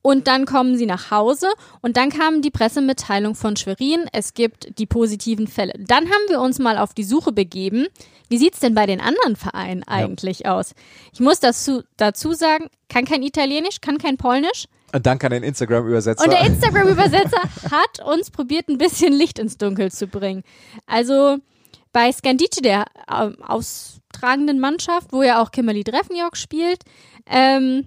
[0.04, 1.48] Und dann kommen sie nach Hause
[1.82, 4.06] und dann kam die Pressemitteilung von Schwerin.
[4.12, 5.74] Es gibt die positiven Fälle.
[5.80, 7.88] Dann haben wir uns mal auf die Suche begeben.
[8.28, 10.76] Wie sieht's denn bei den anderen Vereinen eigentlich aus?
[11.14, 14.66] Ich muss dazu, dazu sagen, kann kein Italienisch, kann kein Polnisch.
[14.94, 16.24] Und dank an den Instagram-Übersetzer.
[16.24, 17.42] Und der Instagram-Übersetzer
[17.72, 20.44] hat uns probiert, ein bisschen Licht ins Dunkel zu bringen.
[20.86, 21.38] Also
[21.94, 26.84] bei Scandici, der ähm, austragenden Mannschaft, wo ja auch Kimberly Drefnjok spielt,
[27.26, 27.86] ähm,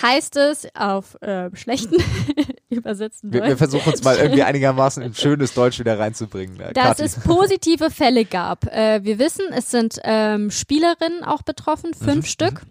[0.00, 1.96] heißt es auf äh, schlechten
[2.70, 6.58] übersetzten wir, wir versuchen uns mal irgendwie einigermaßen in schönes Deutsch wieder reinzubringen.
[6.60, 7.02] äh, dass Kathi.
[7.02, 8.66] es positive Fälle gab.
[8.66, 12.62] Äh, wir wissen, es sind ähm, Spielerinnen auch betroffen, fünf Mhm, Stück.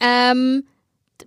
[0.00, 0.64] Ähm,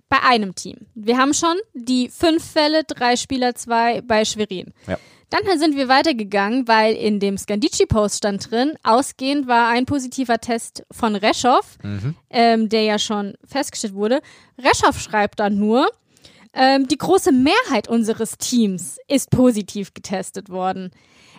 [0.08, 0.86] bei einem Team.
[0.94, 4.72] Wir haben schon die fünf Fälle, drei Spieler, zwei bei Schwerin.
[4.86, 4.98] Ja.
[5.32, 10.84] Dann sind wir weitergegangen, weil in dem Scandici-Post stand drin, ausgehend war ein positiver Test
[10.90, 12.14] von Reschow, Mhm.
[12.30, 14.20] ähm, der ja schon festgestellt wurde.
[14.58, 15.88] Reschow schreibt dann nur,
[16.52, 20.90] ähm, die große Mehrheit unseres Teams ist positiv getestet worden.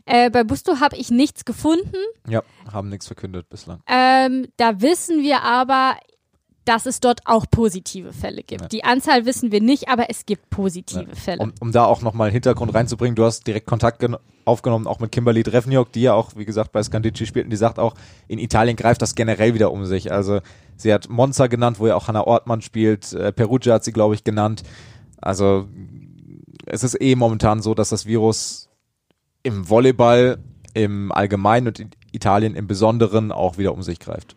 [0.06, 1.96] Äh, bei Busto habe ich nichts gefunden.
[2.28, 2.42] Ja,
[2.72, 3.82] haben nichts verkündet bislang.
[3.88, 5.96] Ähm, da wissen wir aber,
[6.66, 8.62] dass es dort auch positive Fälle gibt.
[8.62, 8.68] Ja.
[8.70, 11.16] Die Anzahl wissen wir nicht, aber es gibt positive Ja.
[11.16, 11.42] Fälle.
[11.42, 15.12] Um, um da auch nochmal Hintergrund reinzubringen, du hast direkt Kontakt gen- aufgenommen, auch mit
[15.12, 17.96] Kimberly Drefniok, die ja auch, wie gesagt, bei Scandici spielt und die sagt auch,
[18.28, 20.12] in Italien greift das generell wieder um sich.
[20.12, 20.40] Also
[20.76, 24.16] sie hat Monza genannt, wo ja auch Hannah Ortmann spielt, äh, Perugia hat sie, glaube
[24.16, 24.64] ich, genannt.
[25.22, 25.68] Also
[26.66, 28.70] es ist eh momentan so, dass das Virus
[29.44, 30.40] im Volleyball
[30.74, 34.36] im Allgemeinen und in Italien im Besonderen auch wieder um sich greift.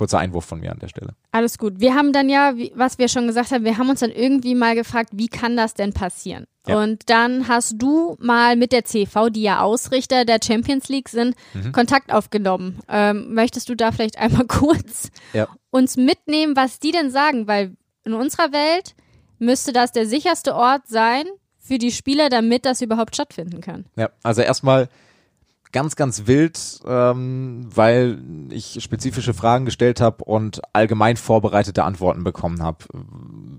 [0.00, 1.10] Kurzer Einwurf von mir an der Stelle.
[1.30, 1.74] Alles gut.
[1.78, 4.54] Wir haben dann ja, wie, was wir schon gesagt haben, wir haben uns dann irgendwie
[4.54, 6.46] mal gefragt, wie kann das denn passieren?
[6.66, 6.80] Ja.
[6.80, 11.34] Und dann hast du mal mit der CV, die ja Ausrichter der Champions League sind,
[11.52, 11.72] Mhm.
[11.72, 12.78] Kontakt aufgenommen.
[12.88, 15.48] Ähm, möchtest du da vielleicht einmal kurz Ja.
[15.68, 17.46] uns mitnehmen, was die denn sagen?
[17.46, 17.76] Weil
[18.06, 18.94] in unserer Welt
[19.38, 21.24] müsste das der sicherste Ort sein
[21.58, 23.84] für die Spieler, damit das überhaupt stattfinden kann.
[23.96, 24.88] Ja, also erstmal
[25.72, 28.18] ganz, ganz wild, ähm, weil
[28.50, 32.84] ich spezifische Fragen gestellt habe und allgemein vorbereitete Antworten bekommen habe,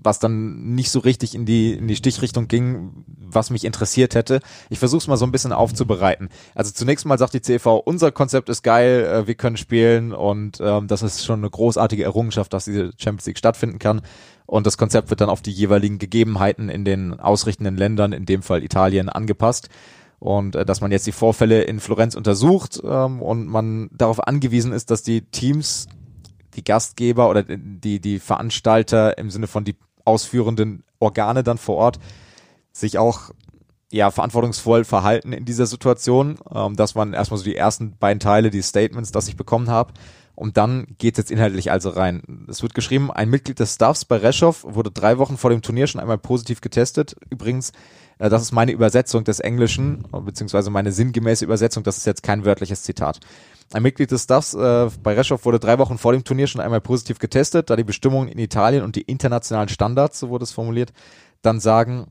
[0.02, 4.40] was dann nicht so richtig in die, in die Stichrichtung ging, was mich interessiert hätte.
[4.68, 6.28] Ich versuche es mal so ein bisschen aufzubereiten.
[6.54, 10.58] Also zunächst mal sagt die CV, unser Konzept ist geil, äh, wir können spielen und
[10.60, 14.02] ähm, das ist schon eine großartige Errungenschaft, dass diese Champions League stattfinden kann.
[14.44, 18.42] Und das Konzept wird dann auf die jeweiligen Gegebenheiten in den ausrichtenden Ländern, in dem
[18.42, 19.70] Fall Italien, angepasst
[20.22, 24.72] und äh, dass man jetzt die Vorfälle in Florenz untersucht ähm, und man darauf angewiesen
[24.72, 25.88] ist, dass die Teams,
[26.54, 31.98] die Gastgeber oder die, die Veranstalter im Sinne von die ausführenden Organe dann vor Ort
[32.70, 33.30] sich auch
[33.90, 36.38] ja verantwortungsvoll verhalten in dieser Situation.
[36.54, 39.92] Ähm, das waren erstmal so die ersten beiden Teile, die Statements, das ich bekommen habe.
[40.36, 42.46] Und dann geht es jetzt inhaltlich also rein.
[42.48, 45.88] Es wird geschrieben, ein Mitglied des Staffs bei Reschow wurde drei Wochen vor dem Turnier
[45.88, 47.16] schon einmal positiv getestet.
[47.28, 47.72] Übrigens,
[48.22, 52.44] äh, das ist meine Übersetzung des Englischen, beziehungsweise meine sinngemäße Übersetzung, das ist jetzt kein
[52.44, 53.18] wörtliches Zitat.
[53.72, 56.80] Ein Mitglied des Staffs äh, bei Reschow wurde drei Wochen vor dem Turnier schon einmal
[56.80, 60.92] positiv getestet, da die Bestimmungen in Italien und die internationalen Standards, so wurde es formuliert,
[61.42, 62.06] dann sagen,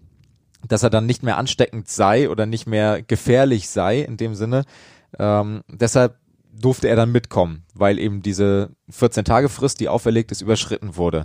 [0.67, 4.65] dass er dann nicht mehr ansteckend sei oder nicht mehr gefährlich sei in dem Sinne.
[5.17, 6.17] Ähm, deshalb
[6.53, 11.23] durfte er dann mitkommen, weil eben diese 14-Tage-Frist, die auferlegt ist, überschritten wurde.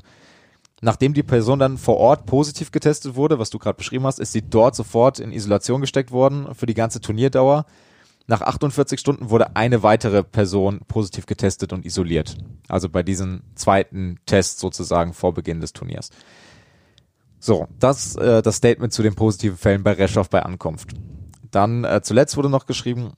[0.82, 4.32] Nachdem die Person dann vor Ort positiv getestet wurde, was du gerade beschrieben hast, ist
[4.32, 7.64] sie dort sofort in Isolation gesteckt worden für die ganze Turnierdauer.
[8.26, 12.36] Nach 48 Stunden wurde eine weitere Person positiv getestet und isoliert.
[12.68, 16.10] Also bei diesem zweiten Test sozusagen vor Beginn des Turniers.
[17.38, 20.90] So, das äh, das Statement zu den positiven Fällen bei Reschow bei Ankunft.
[21.50, 23.12] Dann äh, zuletzt wurde noch geschrieben,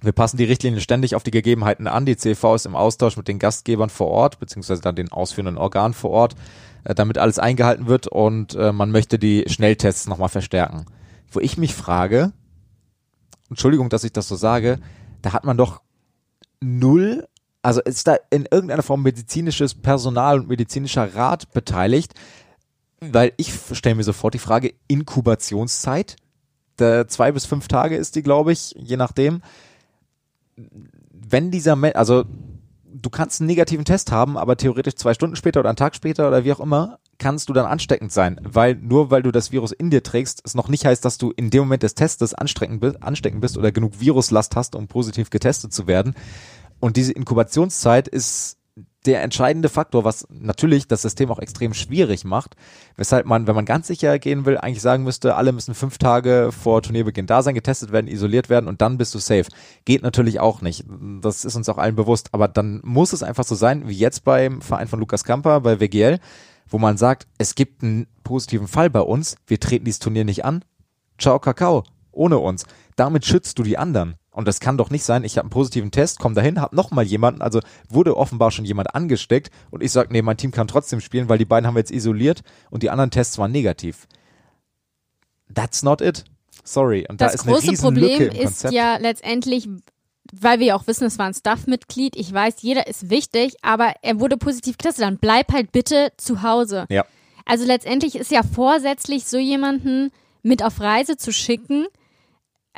[0.00, 2.06] wir passen die Richtlinien ständig auf die Gegebenheiten an.
[2.06, 5.92] Die CV ist im Austausch mit den Gastgebern vor Ort, beziehungsweise dann den ausführenden Organen
[5.92, 6.36] vor Ort,
[6.84, 10.86] äh, damit alles eingehalten wird und äh, man möchte die Schnelltests nochmal verstärken.
[11.30, 12.32] Wo ich mich frage,
[13.50, 14.78] Entschuldigung, dass ich das so sage,
[15.22, 15.82] da hat man doch
[16.60, 17.26] null,
[17.62, 22.14] also ist da in irgendeiner Form medizinisches Personal und medizinischer Rat beteiligt,
[23.00, 26.16] weil ich stelle mir sofort die Frage, Inkubationszeit,
[26.78, 29.42] der zwei bis fünf Tage ist die, glaube ich, je nachdem.
[31.10, 32.24] wenn dieser, also
[32.92, 36.28] du kannst einen negativen Test haben, aber theoretisch zwei Stunden später oder einen Tag später
[36.28, 39.72] oder wie auch immer, kannst du dann ansteckend sein, weil nur weil du das Virus
[39.72, 42.80] in dir trägst, es noch nicht heißt, dass du in dem Moment des Testes ansteckend
[42.80, 46.14] bist, ansteckend bist oder genug Viruslast hast, um positiv getestet zu werden.
[46.80, 48.57] Und diese Inkubationszeit ist
[49.08, 52.56] der entscheidende Faktor, was natürlich das System auch extrem schwierig macht,
[52.96, 56.50] weshalb man, wenn man ganz sicher gehen will, eigentlich sagen müsste, alle müssen fünf Tage
[56.52, 59.46] vor Turnierbeginn da sein, getestet werden, isoliert werden und dann bist du safe.
[59.86, 60.84] Geht natürlich auch nicht.
[61.22, 62.28] Das ist uns auch allen bewusst.
[62.32, 65.80] Aber dann muss es einfach so sein, wie jetzt beim Verein von Lukas Kamper, bei
[65.80, 66.18] WGL,
[66.68, 70.44] wo man sagt, es gibt einen positiven Fall bei uns, wir treten dieses Turnier nicht
[70.44, 70.62] an.
[71.18, 71.84] Ciao, Kakao.
[72.12, 72.66] Ohne uns.
[72.96, 74.16] Damit schützt du die anderen.
[74.38, 76.92] Und das kann doch nicht sein, ich habe einen positiven Test, komm dahin, hab noch
[76.92, 77.58] mal jemanden, also
[77.88, 81.38] wurde offenbar schon jemand angesteckt und ich sage, nee, mein Team kann trotzdem spielen, weil
[81.38, 84.06] die beiden haben wir jetzt isoliert und die anderen Tests waren negativ.
[85.52, 86.22] That's not it.
[86.62, 87.04] Sorry.
[87.08, 88.74] Und das da ist große eine Problem Lücke im ist Konzept.
[88.74, 89.68] ja letztendlich,
[90.32, 92.14] weil wir ja auch wissen, es war ein Staff-Mitglied.
[92.14, 95.04] Ich weiß, jeder ist wichtig, aber er wurde positiv getestet.
[95.04, 96.86] Dann bleib halt bitte zu Hause.
[96.90, 97.04] Ja.
[97.44, 100.12] Also letztendlich ist ja vorsätzlich so jemanden
[100.44, 101.88] mit auf Reise zu schicken.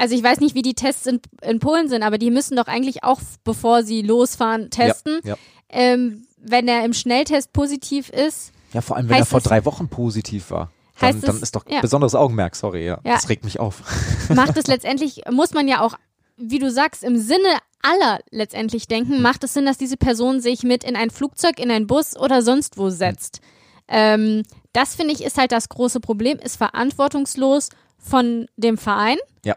[0.00, 2.68] Also ich weiß nicht, wie die Tests in, in Polen sind, aber die müssen doch
[2.68, 5.20] eigentlich auch, bevor sie losfahren, testen.
[5.24, 5.36] Ja, ja.
[5.68, 9.88] Ähm, wenn er im Schnelltest positiv ist, ja, vor allem, wenn er vor drei Wochen
[9.88, 10.70] positiv war.
[10.98, 11.80] Dann, Heißt dann ist doch ja.
[11.80, 12.98] besonderes Augenmerk, sorry, ja.
[13.04, 13.14] Ja.
[13.14, 13.82] Das regt mich auf.
[14.34, 15.94] macht es letztendlich, muss man ja auch,
[16.38, 20.62] wie du sagst, im Sinne aller letztendlich denken, macht es Sinn, dass diese Person sich
[20.62, 23.40] mit in ein Flugzeug, in einen Bus oder sonst wo setzt.
[23.86, 29.56] Ähm, das finde ich ist halt das große Problem, ist verantwortungslos von dem Verein, Ja.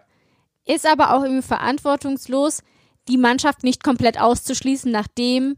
[0.66, 2.62] Ist aber auch irgendwie verantwortungslos,
[3.08, 5.58] die Mannschaft nicht komplett auszuschließen, nachdem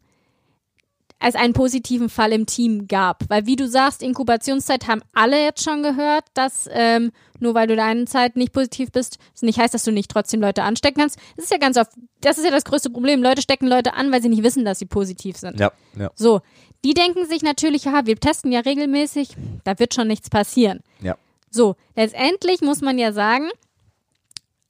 [1.19, 3.23] es einen positiven Fall im Team gab.
[3.29, 7.75] Weil wie du sagst, Inkubationszeit haben alle jetzt schon gehört, dass ähm, nur weil du
[7.75, 11.17] deine Zeit nicht positiv bist, es nicht heißt, dass du nicht trotzdem Leute anstecken kannst.
[11.35, 11.91] Das ist ja ganz oft,
[12.21, 13.23] das ist ja das größte Problem.
[13.23, 15.59] Leute stecken Leute an, weil sie nicht wissen, dass sie positiv sind.
[15.59, 16.41] Ja, ja, So,
[16.83, 19.29] die denken sich natürlich, ja, wir testen ja regelmäßig,
[19.63, 20.81] da wird schon nichts passieren.
[21.01, 21.15] ja.
[21.49, 23.49] So, letztendlich muss man ja sagen,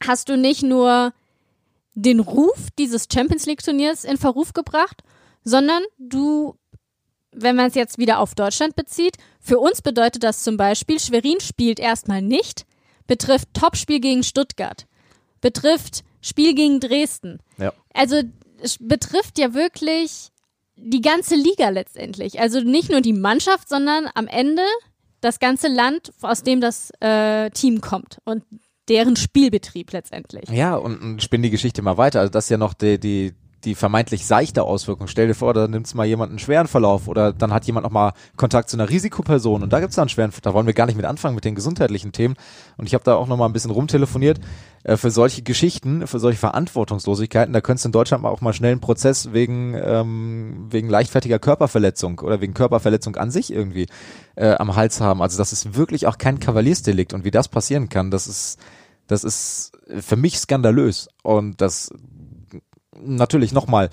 [0.07, 1.13] hast du nicht nur
[1.93, 5.01] den Ruf dieses Champions League Turniers in Verruf gebracht,
[5.43, 6.55] sondern du,
[7.31, 11.39] wenn man es jetzt wieder auf Deutschland bezieht, für uns bedeutet das zum Beispiel, Schwerin
[11.39, 12.65] spielt erstmal nicht,
[13.07, 14.85] betrifft Topspiel gegen Stuttgart,
[15.41, 17.39] betrifft Spiel gegen Dresden.
[17.57, 17.71] Ja.
[17.93, 18.21] Also
[18.79, 20.31] betrifft ja wirklich
[20.75, 22.39] die ganze Liga letztendlich.
[22.39, 24.63] Also nicht nur die Mannschaft, sondern am Ende
[25.21, 28.43] das ganze Land, aus dem das äh, Team kommt und
[28.89, 30.49] deren Spielbetrieb letztendlich.
[30.49, 32.19] Ja, und, und spinn die Geschichte mal weiter.
[32.19, 33.33] Also das ist ja noch die, die,
[33.65, 35.07] die vermeintlich seichte Auswirkung.
[35.07, 37.83] Stell dir vor, da nimmst du mal jemanden einen schweren Verlauf oder dann hat jemand
[37.83, 40.73] noch mal Kontakt zu einer Risikoperson und da gibt's dann einen schweren, da wollen wir
[40.73, 42.35] gar nicht mit anfangen mit den gesundheitlichen Themen.
[42.77, 44.39] Und ich habe da auch noch mal ein bisschen rumtelefoniert.
[44.83, 48.53] Äh, für solche Geschichten, für solche Verantwortungslosigkeiten, da könntest du in Deutschland mal auch mal
[48.53, 53.87] schnell einen Prozess wegen, ähm, wegen leichtfertiger Körperverletzung oder wegen Körperverletzung an sich irgendwie
[54.35, 55.21] äh, am Hals haben.
[55.21, 58.59] Also das ist wirklich auch kein Kavaliersdelikt und wie das passieren kann, das ist
[59.07, 61.09] das ist für mich skandalös.
[61.21, 61.91] Und das
[63.03, 63.89] natürlich nochmal,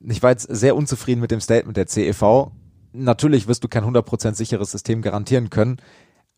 [0.00, 2.50] ich war jetzt sehr unzufrieden mit dem Statement der CEV.
[2.92, 5.78] Natürlich wirst du kein 100% sicheres System garantieren können.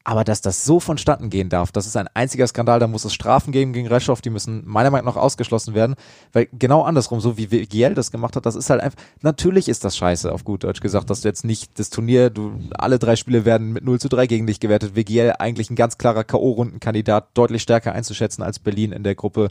[0.08, 2.80] Aber dass das so vonstatten gehen darf, das ist ein einziger Skandal.
[2.80, 5.96] Da muss es Strafen geben gegen Reschow, die müssen meiner Meinung nach ausgeschlossen werden.
[6.32, 9.84] Weil genau andersrum, so wie WGL das gemacht hat, das ist halt einfach, natürlich ist
[9.84, 13.16] das scheiße, auf gut Deutsch gesagt, dass du jetzt nicht das Turnier, du, alle drei
[13.16, 14.96] Spiele werden mit 0 zu 3 gegen dich gewertet.
[14.96, 19.48] WGL eigentlich ein ganz klarer K.O.-Rundenkandidat, deutlich stärker einzuschätzen als Berlin in der Gruppe.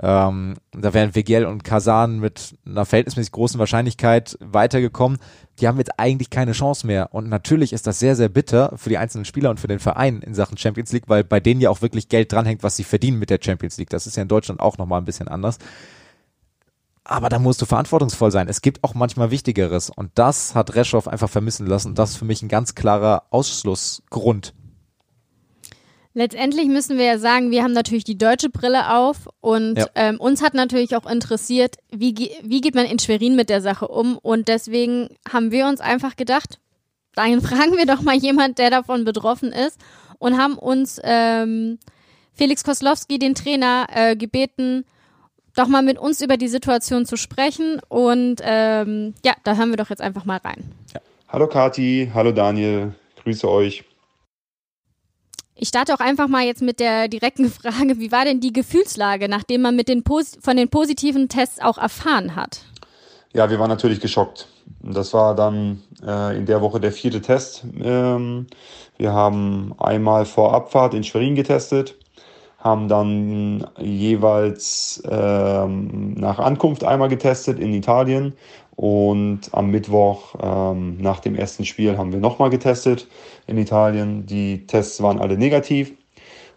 [0.00, 5.18] Ähm, da wären WGL und Kasan mit einer verhältnismäßig großen Wahrscheinlichkeit weitergekommen.
[5.60, 7.12] Die haben jetzt eigentlich keine Chance mehr.
[7.12, 10.22] Und natürlich ist das sehr, sehr bitter für die einzelnen Spieler und für den Verein
[10.22, 13.18] in Sachen Champions League, weil bei denen ja auch wirklich Geld dranhängt, was sie verdienen
[13.18, 13.90] mit der Champions League.
[13.90, 15.58] Das ist ja in Deutschland auch nochmal ein bisschen anders.
[17.02, 18.48] Aber da musst du verantwortungsvoll sein.
[18.48, 19.90] Es gibt auch manchmal Wichtigeres.
[19.90, 21.94] Und das hat Reschow einfach vermissen lassen.
[21.94, 24.54] Das ist für mich ein ganz klarer Ausschlussgrund.
[26.18, 29.86] Letztendlich müssen wir ja sagen, wir haben natürlich die deutsche Brille auf und Ja.
[29.94, 33.60] ähm, uns hat natürlich auch interessiert, wie, ge- wie geht man in Schwerin mit der
[33.60, 36.58] Sache um und deswegen haben wir uns einfach gedacht,
[37.14, 37.40] dann
[37.70, 39.78] fragen wir doch mal jemand, der davon betroffen ist
[40.18, 41.78] und haben uns ähm,
[42.34, 44.84] Felix Koslowski, den Trainer, äh, gebeten,
[45.54, 49.76] doch mal mit uns über die Situation zu sprechen und ähm, ja, da hören wir
[49.76, 50.72] doch jetzt einfach mal rein.
[51.28, 52.92] Hallo Kati, hallo Daniel,
[53.22, 53.84] grüße euch.
[55.60, 59.28] Ich starte auch einfach mal jetzt mit der direkten Frage, wie war denn die Gefühlslage,
[59.28, 62.60] nachdem man mit den von den positiven Tests auch erfahren hat?
[63.34, 64.46] Ja, wir waren natürlich geschockt.
[64.80, 67.64] Das war dann äh, in der Woche der vierte Test.
[67.80, 68.46] Ähm,
[68.96, 71.96] wir haben einmal vor Abfahrt in Schwerin getestet,
[72.58, 78.34] haben dann jeweils ähm, nach Ankunft einmal getestet in Italien
[78.78, 83.08] und am Mittwoch ähm, nach dem ersten Spiel haben wir nochmal getestet
[83.48, 84.24] in Italien.
[84.24, 85.94] Die Tests waren alle negativ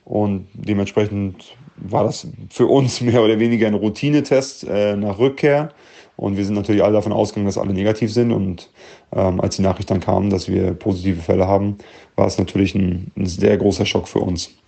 [0.05, 5.69] und dementsprechend war das für uns mehr oder weniger ein Routinetest äh, nach Rückkehr.
[6.15, 8.32] Und wir sind natürlich alle davon ausgegangen, dass alle negativ sind.
[8.32, 8.69] Und
[9.13, 11.80] ähm, als die Nachricht dann kam, dass wir positive Fälle haben,
[12.17, 14.61] war es natürlich ein, ein sehr großer Schock für uns.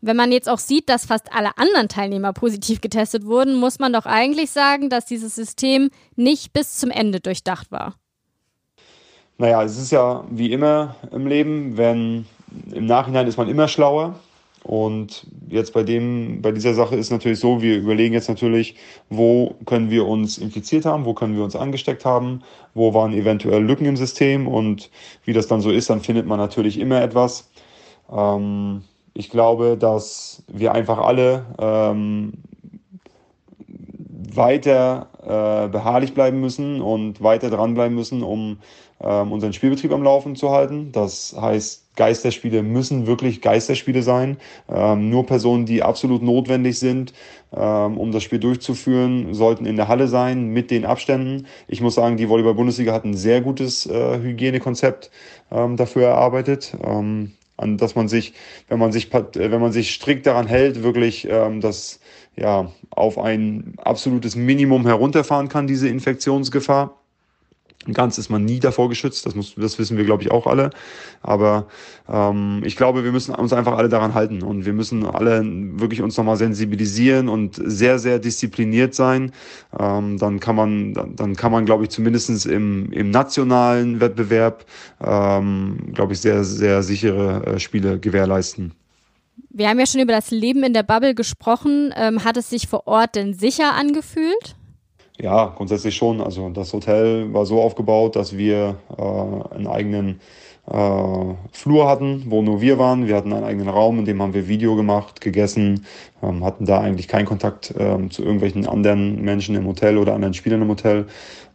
[0.00, 3.92] Wenn man jetzt auch sieht, dass fast alle anderen Teilnehmer positiv getestet wurden, muss man
[3.92, 7.94] doch eigentlich sagen, dass dieses System nicht bis zum Ende durchdacht war.
[9.38, 12.26] Naja, es ist ja wie immer im Leben, wenn
[12.72, 14.14] im Nachhinein ist man immer schlauer.
[14.62, 18.74] Und jetzt bei dem, bei dieser Sache ist natürlich so, wir überlegen jetzt natürlich,
[19.08, 22.42] wo können wir uns infiziert haben, wo können wir uns angesteckt haben,
[22.74, 24.90] wo waren eventuell Lücken im System und
[25.24, 27.48] wie das dann so ist, dann findet man natürlich immer etwas.
[28.10, 28.82] Ähm,
[29.16, 32.34] ich glaube, dass wir einfach alle ähm,
[34.34, 38.58] weiter äh, beharrlich bleiben müssen und weiter dranbleiben müssen, um
[39.00, 40.92] ähm, unseren Spielbetrieb am Laufen zu halten.
[40.92, 44.36] Das heißt, Geisterspiele müssen wirklich Geisterspiele sein.
[44.68, 47.14] Ähm, nur Personen, die absolut notwendig sind,
[47.54, 51.46] ähm, um das Spiel durchzuführen, sollten in der Halle sein mit den Abständen.
[51.68, 55.10] Ich muss sagen, die Volleyball-Bundesliga hat ein sehr gutes äh, Hygienekonzept
[55.50, 56.76] ähm, dafür erarbeitet.
[57.56, 58.34] An dass man sich,
[58.68, 62.00] wenn man sich, wenn man sich strikt daran hält, wirklich ähm, das
[62.36, 66.98] ja auf ein absolutes Minimum herunterfahren kann, diese Infektionsgefahr.
[67.92, 70.70] Ganz ist man nie davor geschützt, das, muss, das wissen wir, glaube ich, auch alle.
[71.22, 71.66] Aber
[72.08, 76.02] ähm, ich glaube, wir müssen uns einfach alle daran halten und wir müssen alle wirklich
[76.02, 79.32] uns nochmal sensibilisieren und sehr, sehr diszipliniert sein.
[79.78, 84.64] Ähm, dann kann man, dann, kann man, glaube ich, zumindestens im, im nationalen Wettbewerb,
[85.04, 88.72] ähm, glaube ich, sehr, sehr sichere äh, Spiele gewährleisten.
[89.50, 91.92] Wir haben ja schon über das Leben in der Bubble gesprochen.
[91.96, 94.56] Ähm, hat es sich vor Ort denn sicher angefühlt?
[95.18, 96.20] Ja, grundsätzlich schon.
[96.20, 100.20] Also das Hotel war so aufgebaut, dass wir äh, einen eigenen
[100.70, 103.06] äh, Flur hatten, wo nur wir waren.
[103.06, 105.86] Wir hatten einen eigenen Raum, in dem haben wir Video gemacht, gegessen,
[106.22, 110.34] ähm, hatten da eigentlich keinen Kontakt ähm, zu irgendwelchen anderen Menschen im Hotel oder anderen
[110.34, 111.06] Spielern im Hotel.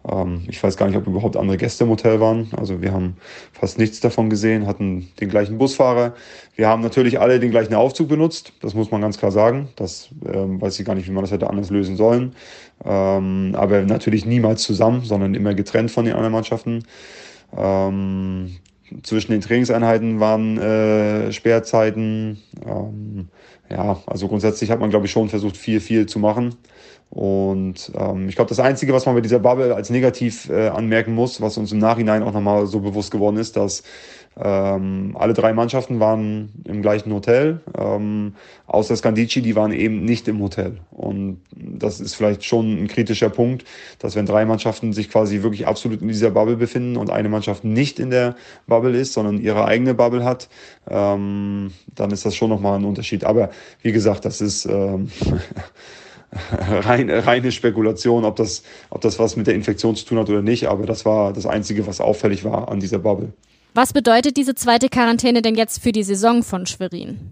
[0.09, 2.49] Ähm, ich weiß gar nicht, ob überhaupt andere Gäste im Hotel waren.
[2.55, 3.17] Also wir haben
[3.53, 6.13] fast nichts davon gesehen, hatten den gleichen Busfahrer.
[6.55, 8.53] Wir haben natürlich alle den gleichen Aufzug benutzt.
[8.61, 9.69] Das muss man ganz klar sagen.
[9.75, 12.33] Das ähm, weiß ich gar nicht, wie man das hätte anders lösen sollen.
[12.83, 16.83] Ähm, aber natürlich niemals zusammen, sondern immer getrennt von den anderen Mannschaften.
[17.55, 18.57] Ähm,
[19.03, 22.41] zwischen den Trainingseinheiten waren äh, Sperrzeiten.
[22.65, 23.29] Ähm,
[23.69, 26.55] ja, also grundsätzlich hat man, glaube ich, schon versucht, viel, viel zu machen.
[27.11, 31.13] Und ähm, ich glaube, das Einzige, was man bei dieser Bubble als negativ äh, anmerken
[31.13, 33.83] muss, was uns im Nachhinein auch nochmal so bewusst geworden ist, dass
[34.39, 38.35] ähm, alle drei Mannschaften waren im gleichen Hotel, ähm,
[38.65, 40.77] außer Scandici, die waren eben nicht im Hotel.
[40.89, 43.65] Und das ist vielleicht schon ein kritischer Punkt,
[43.99, 47.65] dass wenn drei Mannschaften sich quasi wirklich absolut in dieser Bubble befinden und eine Mannschaft
[47.65, 48.35] nicht in der
[48.67, 50.47] Bubble ist, sondern ihre eigene Bubble hat,
[50.89, 53.25] ähm, dann ist das schon nochmal ein Unterschied.
[53.25, 53.49] Aber
[53.81, 55.11] wie gesagt, das ist ähm,
[56.51, 60.41] rein, reine Spekulation, ob das, ob das was mit der Infektion zu tun hat oder
[60.41, 60.67] nicht.
[60.67, 63.33] Aber das war das Einzige, was auffällig war an dieser Bubble.
[63.73, 67.31] Was bedeutet diese zweite Quarantäne denn jetzt für die Saison von Schwerin?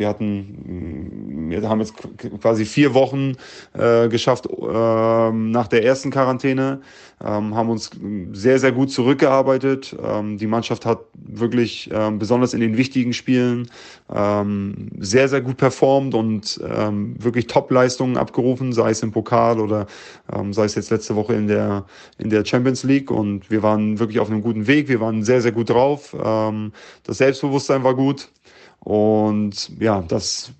[0.00, 1.92] Wir hatten, wir haben jetzt
[2.40, 3.34] quasi vier Wochen
[3.74, 6.80] äh, geschafft äh, nach der ersten Quarantäne,
[7.22, 7.90] ähm, haben uns
[8.32, 9.94] sehr, sehr gut zurückgearbeitet.
[10.02, 13.70] Ähm, die Mannschaft hat wirklich ähm, besonders in den wichtigen Spielen
[14.10, 19.86] ähm, sehr, sehr gut performt und ähm, wirklich Top-Leistungen abgerufen, sei es im Pokal oder
[20.32, 21.84] ähm, sei es jetzt letzte Woche in der,
[22.16, 23.10] in der Champions League.
[23.10, 24.88] Und wir waren wirklich auf einem guten Weg.
[24.88, 26.16] Wir waren sehr, sehr gut drauf.
[26.18, 26.72] Ähm,
[27.04, 28.30] das Selbstbewusstsein war gut.
[28.80, 30.52] Und ja, das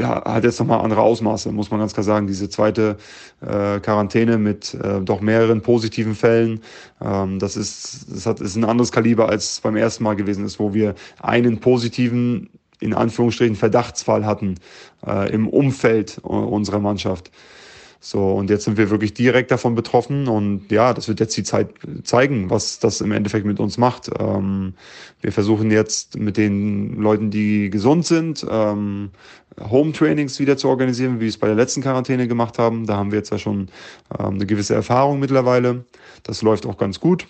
[0.00, 2.28] hat jetzt nochmal andere Ausmaße, muss man ganz klar sagen.
[2.28, 2.96] Diese zweite
[3.40, 6.60] äh, Quarantäne mit äh, doch mehreren positiven Fällen,
[7.02, 10.60] ähm, das ist, das hat, ist ein anderes Kaliber als beim ersten Mal gewesen ist,
[10.60, 12.48] wo wir einen positiven,
[12.78, 14.54] in Anführungsstrichen, Verdachtsfall hatten
[15.04, 17.32] äh, im Umfeld unserer Mannschaft.
[18.02, 21.42] So, und jetzt sind wir wirklich direkt davon betroffen und ja, das wird jetzt die
[21.42, 21.68] Zeit
[22.02, 24.08] zeigen, was das im Endeffekt mit uns macht.
[24.18, 24.72] Ähm,
[25.20, 29.10] wir versuchen jetzt mit den Leuten, die gesund sind, ähm,
[29.60, 32.86] Home-Trainings wieder zu organisieren, wie wir es bei der letzten Quarantäne gemacht haben.
[32.86, 33.68] Da haben wir jetzt ja schon
[34.18, 35.84] ähm, eine gewisse Erfahrung mittlerweile.
[36.22, 37.26] Das läuft auch ganz gut.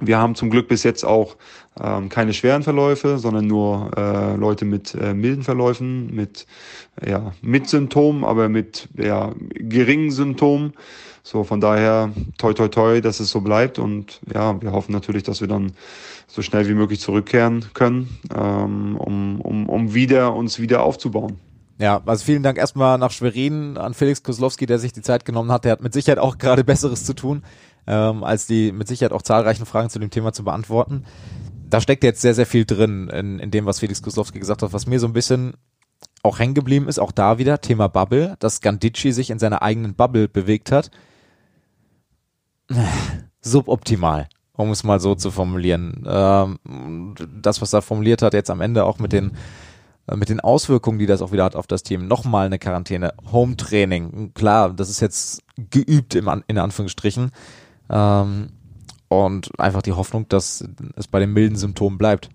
[0.00, 1.36] Wir haben zum Glück bis jetzt auch
[1.80, 6.46] ähm, keine schweren Verläufe, sondern nur äh, Leute mit äh, milden Verläufen, mit,
[7.04, 10.72] ja, mit Symptomen, aber mit ja, geringen Symptomen.
[11.22, 13.78] So, von daher, toi, toi, toi, dass es so bleibt.
[13.78, 15.72] Und ja, wir hoffen natürlich, dass wir dann
[16.26, 21.38] so schnell wie möglich zurückkehren können, ähm, um, um, um wieder uns wieder aufzubauen.
[21.78, 25.50] Ja, also vielen Dank erstmal nach Schwerin an Felix Koslowski, der sich die Zeit genommen
[25.50, 25.64] hat.
[25.64, 27.42] Der hat mit Sicherheit auch gerade Besseres zu tun,
[27.86, 31.04] ähm, als die mit Sicherheit auch zahlreichen Fragen zu dem Thema zu beantworten.
[31.68, 34.72] Da steckt jetzt sehr, sehr viel drin in, in dem, was Felix Koslowski gesagt hat,
[34.72, 35.54] was mir so ein bisschen
[36.22, 39.94] auch hängen geblieben ist, auch da wieder Thema Bubble, dass Gandici sich in seiner eigenen
[39.94, 40.90] Bubble bewegt hat.
[43.40, 46.04] Suboptimal, um es mal so zu formulieren.
[46.06, 49.32] Ähm, das, was er formuliert hat, jetzt am Ende auch mit den
[50.06, 53.14] äh, mit den Auswirkungen, die das auch wieder hat auf das Team, nochmal eine Quarantäne,
[53.32, 57.32] Home-Training, klar, das ist jetzt geübt im, in Anführungsstrichen
[57.90, 58.50] ähm,
[59.08, 60.66] und einfach die Hoffnung, dass
[60.96, 62.30] es bei den milden Symptomen bleibt.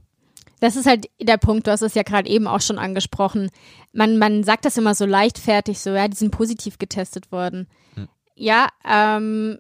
[0.60, 3.50] Das ist halt der Punkt, du hast es ja gerade eben auch schon angesprochen.
[3.94, 7.68] Man, man sagt das immer so leichtfertig, so, ja, die sind positiv getestet worden.
[7.96, 8.10] Hm.
[8.36, 9.60] Ja, ähm,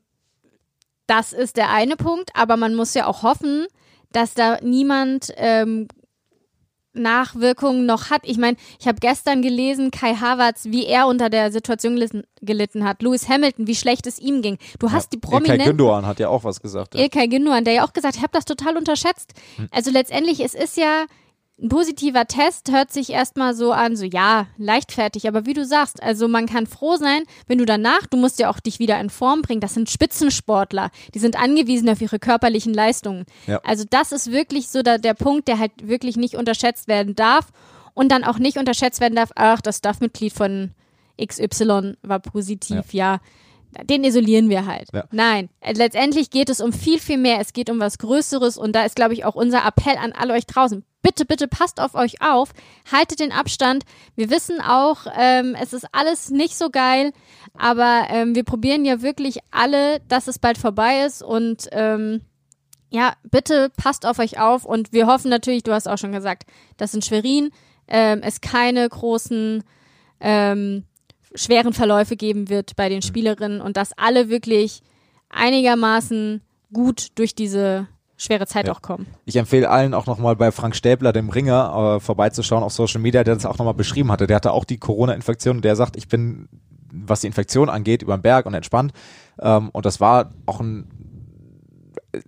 [1.07, 3.65] das ist der eine Punkt, aber man muss ja auch hoffen,
[4.11, 5.87] dass da niemand ähm,
[6.99, 8.21] Nachwirkungen noch hat.
[8.23, 11.99] Ich meine, ich habe gestern gelesen, Kai Havertz, wie er unter der Situation
[12.41, 13.01] gelitten, hat.
[13.01, 14.57] Lewis Hamilton, wie schlecht es ihm ging.
[14.79, 15.61] Du hast die Prominenten.
[15.61, 16.95] Ilkay Gündoğan hat ja auch was gesagt.
[16.95, 17.01] Ja.
[17.01, 19.33] Ilkay Gündoğan, der ja auch gesagt, ich habe das total unterschätzt.
[19.55, 19.67] Hm.
[19.71, 21.05] Also letztendlich, es ist ja
[21.61, 26.01] ein positiver Test hört sich erstmal so an, so ja, leichtfertig, aber wie du sagst,
[26.01, 29.09] also man kann froh sein, wenn du danach, du musst ja auch dich wieder in
[29.09, 33.25] Form bringen, das sind Spitzensportler, die sind angewiesen auf ihre körperlichen Leistungen.
[33.45, 33.59] Ja.
[33.65, 37.51] Also das ist wirklich so der, der Punkt, der halt wirklich nicht unterschätzt werden darf
[37.93, 40.71] und dann auch nicht unterschätzt werden darf, ach, das Staffmitglied von
[41.21, 43.15] XY war positiv, ja.
[43.15, 43.19] ja
[43.83, 44.89] den isolieren wir halt.
[44.93, 45.05] Ja.
[45.11, 47.39] Nein, letztendlich geht es um viel, viel mehr.
[47.39, 50.33] Es geht um was Größeres und da ist, glaube ich, auch unser Appell an alle
[50.33, 50.83] euch draußen.
[51.01, 52.51] Bitte, bitte passt auf euch auf,
[52.91, 53.85] haltet den Abstand.
[54.15, 57.13] Wir wissen auch, ähm, es ist alles nicht so geil,
[57.57, 62.21] aber ähm, wir probieren ja wirklich alle, dass es bald vorbei ist und ähm,
[62.89, 66.43] ja, bitte passt auf euch auf und wir hoffen natürlich, du hast auch schon gesagt,
[66.77, 67.51] dass in Schwerin
[67.87, 69.63] ähm, es keine großen
[70.19, 70.83] ähm,
[71.35, 73.01] schweren Verläufe geben wird bei den.
[73.01, 74.81] Spielerinnen und dass alle wirklich
[75.29, 76.41] einigermaßen
[76.73, 78.73] gut durch diese schwere Zeit ja.
[78.73, 79.07] auch kommen.
[79.25, 83.23] Ich empfehle allen auch nochmal bei Frank Stäbler, dem Ringer, äh, vorbeizuschauen auf Social Media,
[83.23, 84.27] der das auch nochmal beschrieben hatte.
[84.27, 86.49] Der hatte auch die Corona-Infektion und der sagt, ich bin,
[86.91, 88.91] was die Infektion angeht, über den Berg und entspannt.
[89.39, 90.87] Ähm, und das war auch ein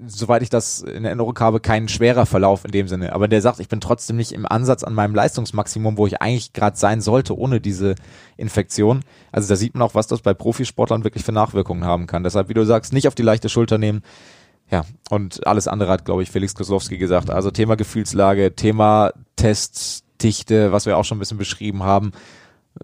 [0.06, 3.14] soweit ich das in Erinnerung habe, kein schwerer Verlauf in dem Sinne.
[3.14, 6.54] Aber der sagt, ich bin trotzdem nicht im Ansatz an meinem Leistungsmaximum, wo ich eigentlich
[6.54, 7.96] gerade sein sollte, ohne diese
[8.38, 9.02] Infektion.
[9.32, 12.24] Also da sieht man auch, was das bei Profisportlern wirklich für Nachwirkungen haben kann.
[12.24, 14.04] Deshalb, wie du sagst, nicht auf die leichte Schulter nehmen.
[14.70, 17.30] Ja, und alles andere hat, glaube ich, Felix Koslowski gesagt.
[17.30, 22.12] Also Thema Gefühlslage, Thema Testdichte, was wir auch schon ein bisschen beschrieben haben.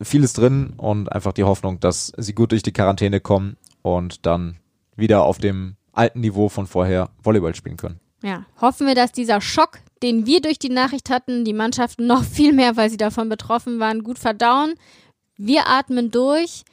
[0.01, 4.57] Vieles drin und einfach die Hoffnung, dass sie gut durch die Quarantäne kommen und dann
[4.97, 7.99] wieder auf dem alten Niveau von vorher Volleyball spielen können.
[8.23, 12.23] Ja, hoffen wir, dass dieser Schock, den wir durch die Nachricht hatten, die Mannschaften noch
[12.37, 14.73] viel mehr, weil sie davon betroffen waren, gut verdauen.
[15.37, 16.63] Wir atmen durch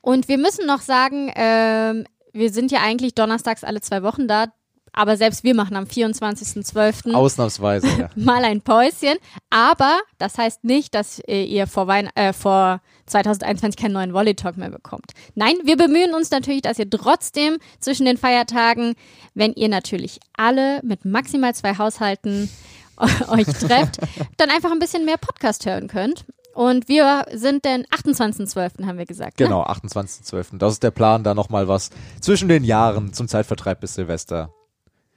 [0.00, 4.46] und wir müssen noch sagen, äh, wir sind ja eigentlich donnerstags alle zwei Wochen da.
[4.94, 7.12] Aber selbst wir machen am 24.12.
[7.14, 8.10] Ausnahmsweise ja.
[8.16, 9.16] mal ein Päuschen.
[9.50, 14.56] Aber das heißt nicht, dass ihr vor, Wein äh, vor 2021 keinen neuen Volley Talk
[14.56, 15.12] mehr bekommt.
[15.34, 18.94] Nein, wir bemühen uns natürlich, dass ihr trotzdem zwischen den Feiertagen,
[19.34, 22.48] wenn ihr natürlich alle mit maximal zwei Haushalten
[23.28, 23.98] euch trefft,
[24.36, 26.24] dann einfach ein bisschen mehr Podcast hören könnt.
[26.54, 28.86] Und wir sind den 28.12.
[28.86, 29.40] haben wir gesagt.
[29.40, 29.46] Ne?
[29.46, 30.58] Genau, 28.12.
[30.58, 31.90] Das ist der Plan, da nochmal was
[32.20, 34.54] zwischen den Jahren zum Zeitvertreib bis Silvester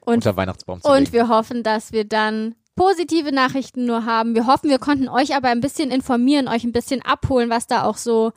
[0.07, 1.13] und, unter Weihnachtsbaum zu Und legen.
[1.13, 4.35] wir hoffen, dass wir dann positive Nachrichten nur haben.
[4.35, 7.83] Wir hoffen, wir konnten euch aber ein bisschen informieren, euch ein bisschen abholen, was da
[7.83, 8.31] auch so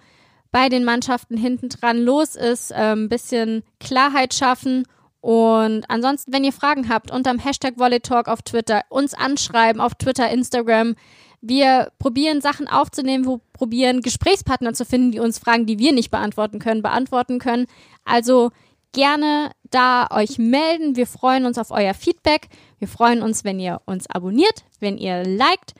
[0.51, 4.85] bei den Mannschaften hinten dran los ist, äh, ein bisschen Klarheit schaffen.
[5.21, 10.29] Und ansonsten, wenn ihr Fragen habt, unterm Hashtag VolleyTalk auf Twitter, uns anschreiben auf Twitter,
[10.31, 10.97] Instagram.
[11.43, 16.11] Wir probieren Sachen aufzunehmen, wir probieren Gesprächspartner zu finden, die uns Fragen, die wir nicht
[16.11, 17.67] beantworten können, beantworten können.
[18.05, 18.51] Also
[18.93, 20.97] gerne da euch melden.
[20.97, 22.49] Wir freuen uns auf euer Feedback.
[22.79, 25.75] Wir freuen uns, wenn ihr uns abonniert, wenn ihr liked.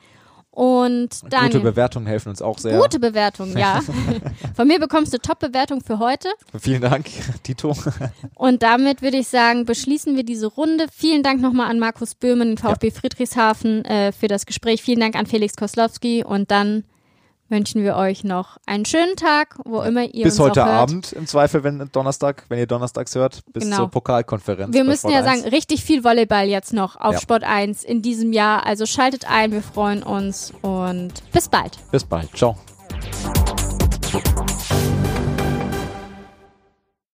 [0.51, 1.45] Und dann.
[1.45, 2.77] Gute Bewertungen helfen uns auch sehr.
[2.77, 3.79] Gute Bewertungen, ja.
[4.53, 6.27] Von mir bekommst du Top-Bewertung für heute.
[6.59, 7.05] Vielen Dank,
[7.43, 7.73] Tito.
[8.35, 10.87] Und damit würde ich sagen, beschließen wir diese Runde.
[10.93, 12.93] Vielen Dank nochmal an Markus Böhmen, VfB ja.
[12.93, 14.81] Friedrichshafen, äh, für das Gespräch.
[14.81, 16.25] Vielen Dank an Felix Koslowski.
[16.25, 16.83] Und dann
[17.51, 20.77] wünschen wir euch noch einen schönen Tag, wo immer ihr Bis uns heute auch hört.
[20.89, 23.75] Abend im Zweifel, wenn Donnerstag, wenn ihr donnerstags hört, bis Genau.
[23.77, 24.73] zur Pokalkonferenz.
[24.73, 25.25] Wir müssen ja 1.
[25.25, 27.19] sagen, richtig viel Volleyball jetzt noch auf Ja.
[27.19, 28.65] Sport 1 in diesem Jahr.
[28.65, 31.77] Also schaltet ein, wir freuen uns und bis bald.
[31.91, 32.35] Bis bald.
[32.35, 32.57] Ciao.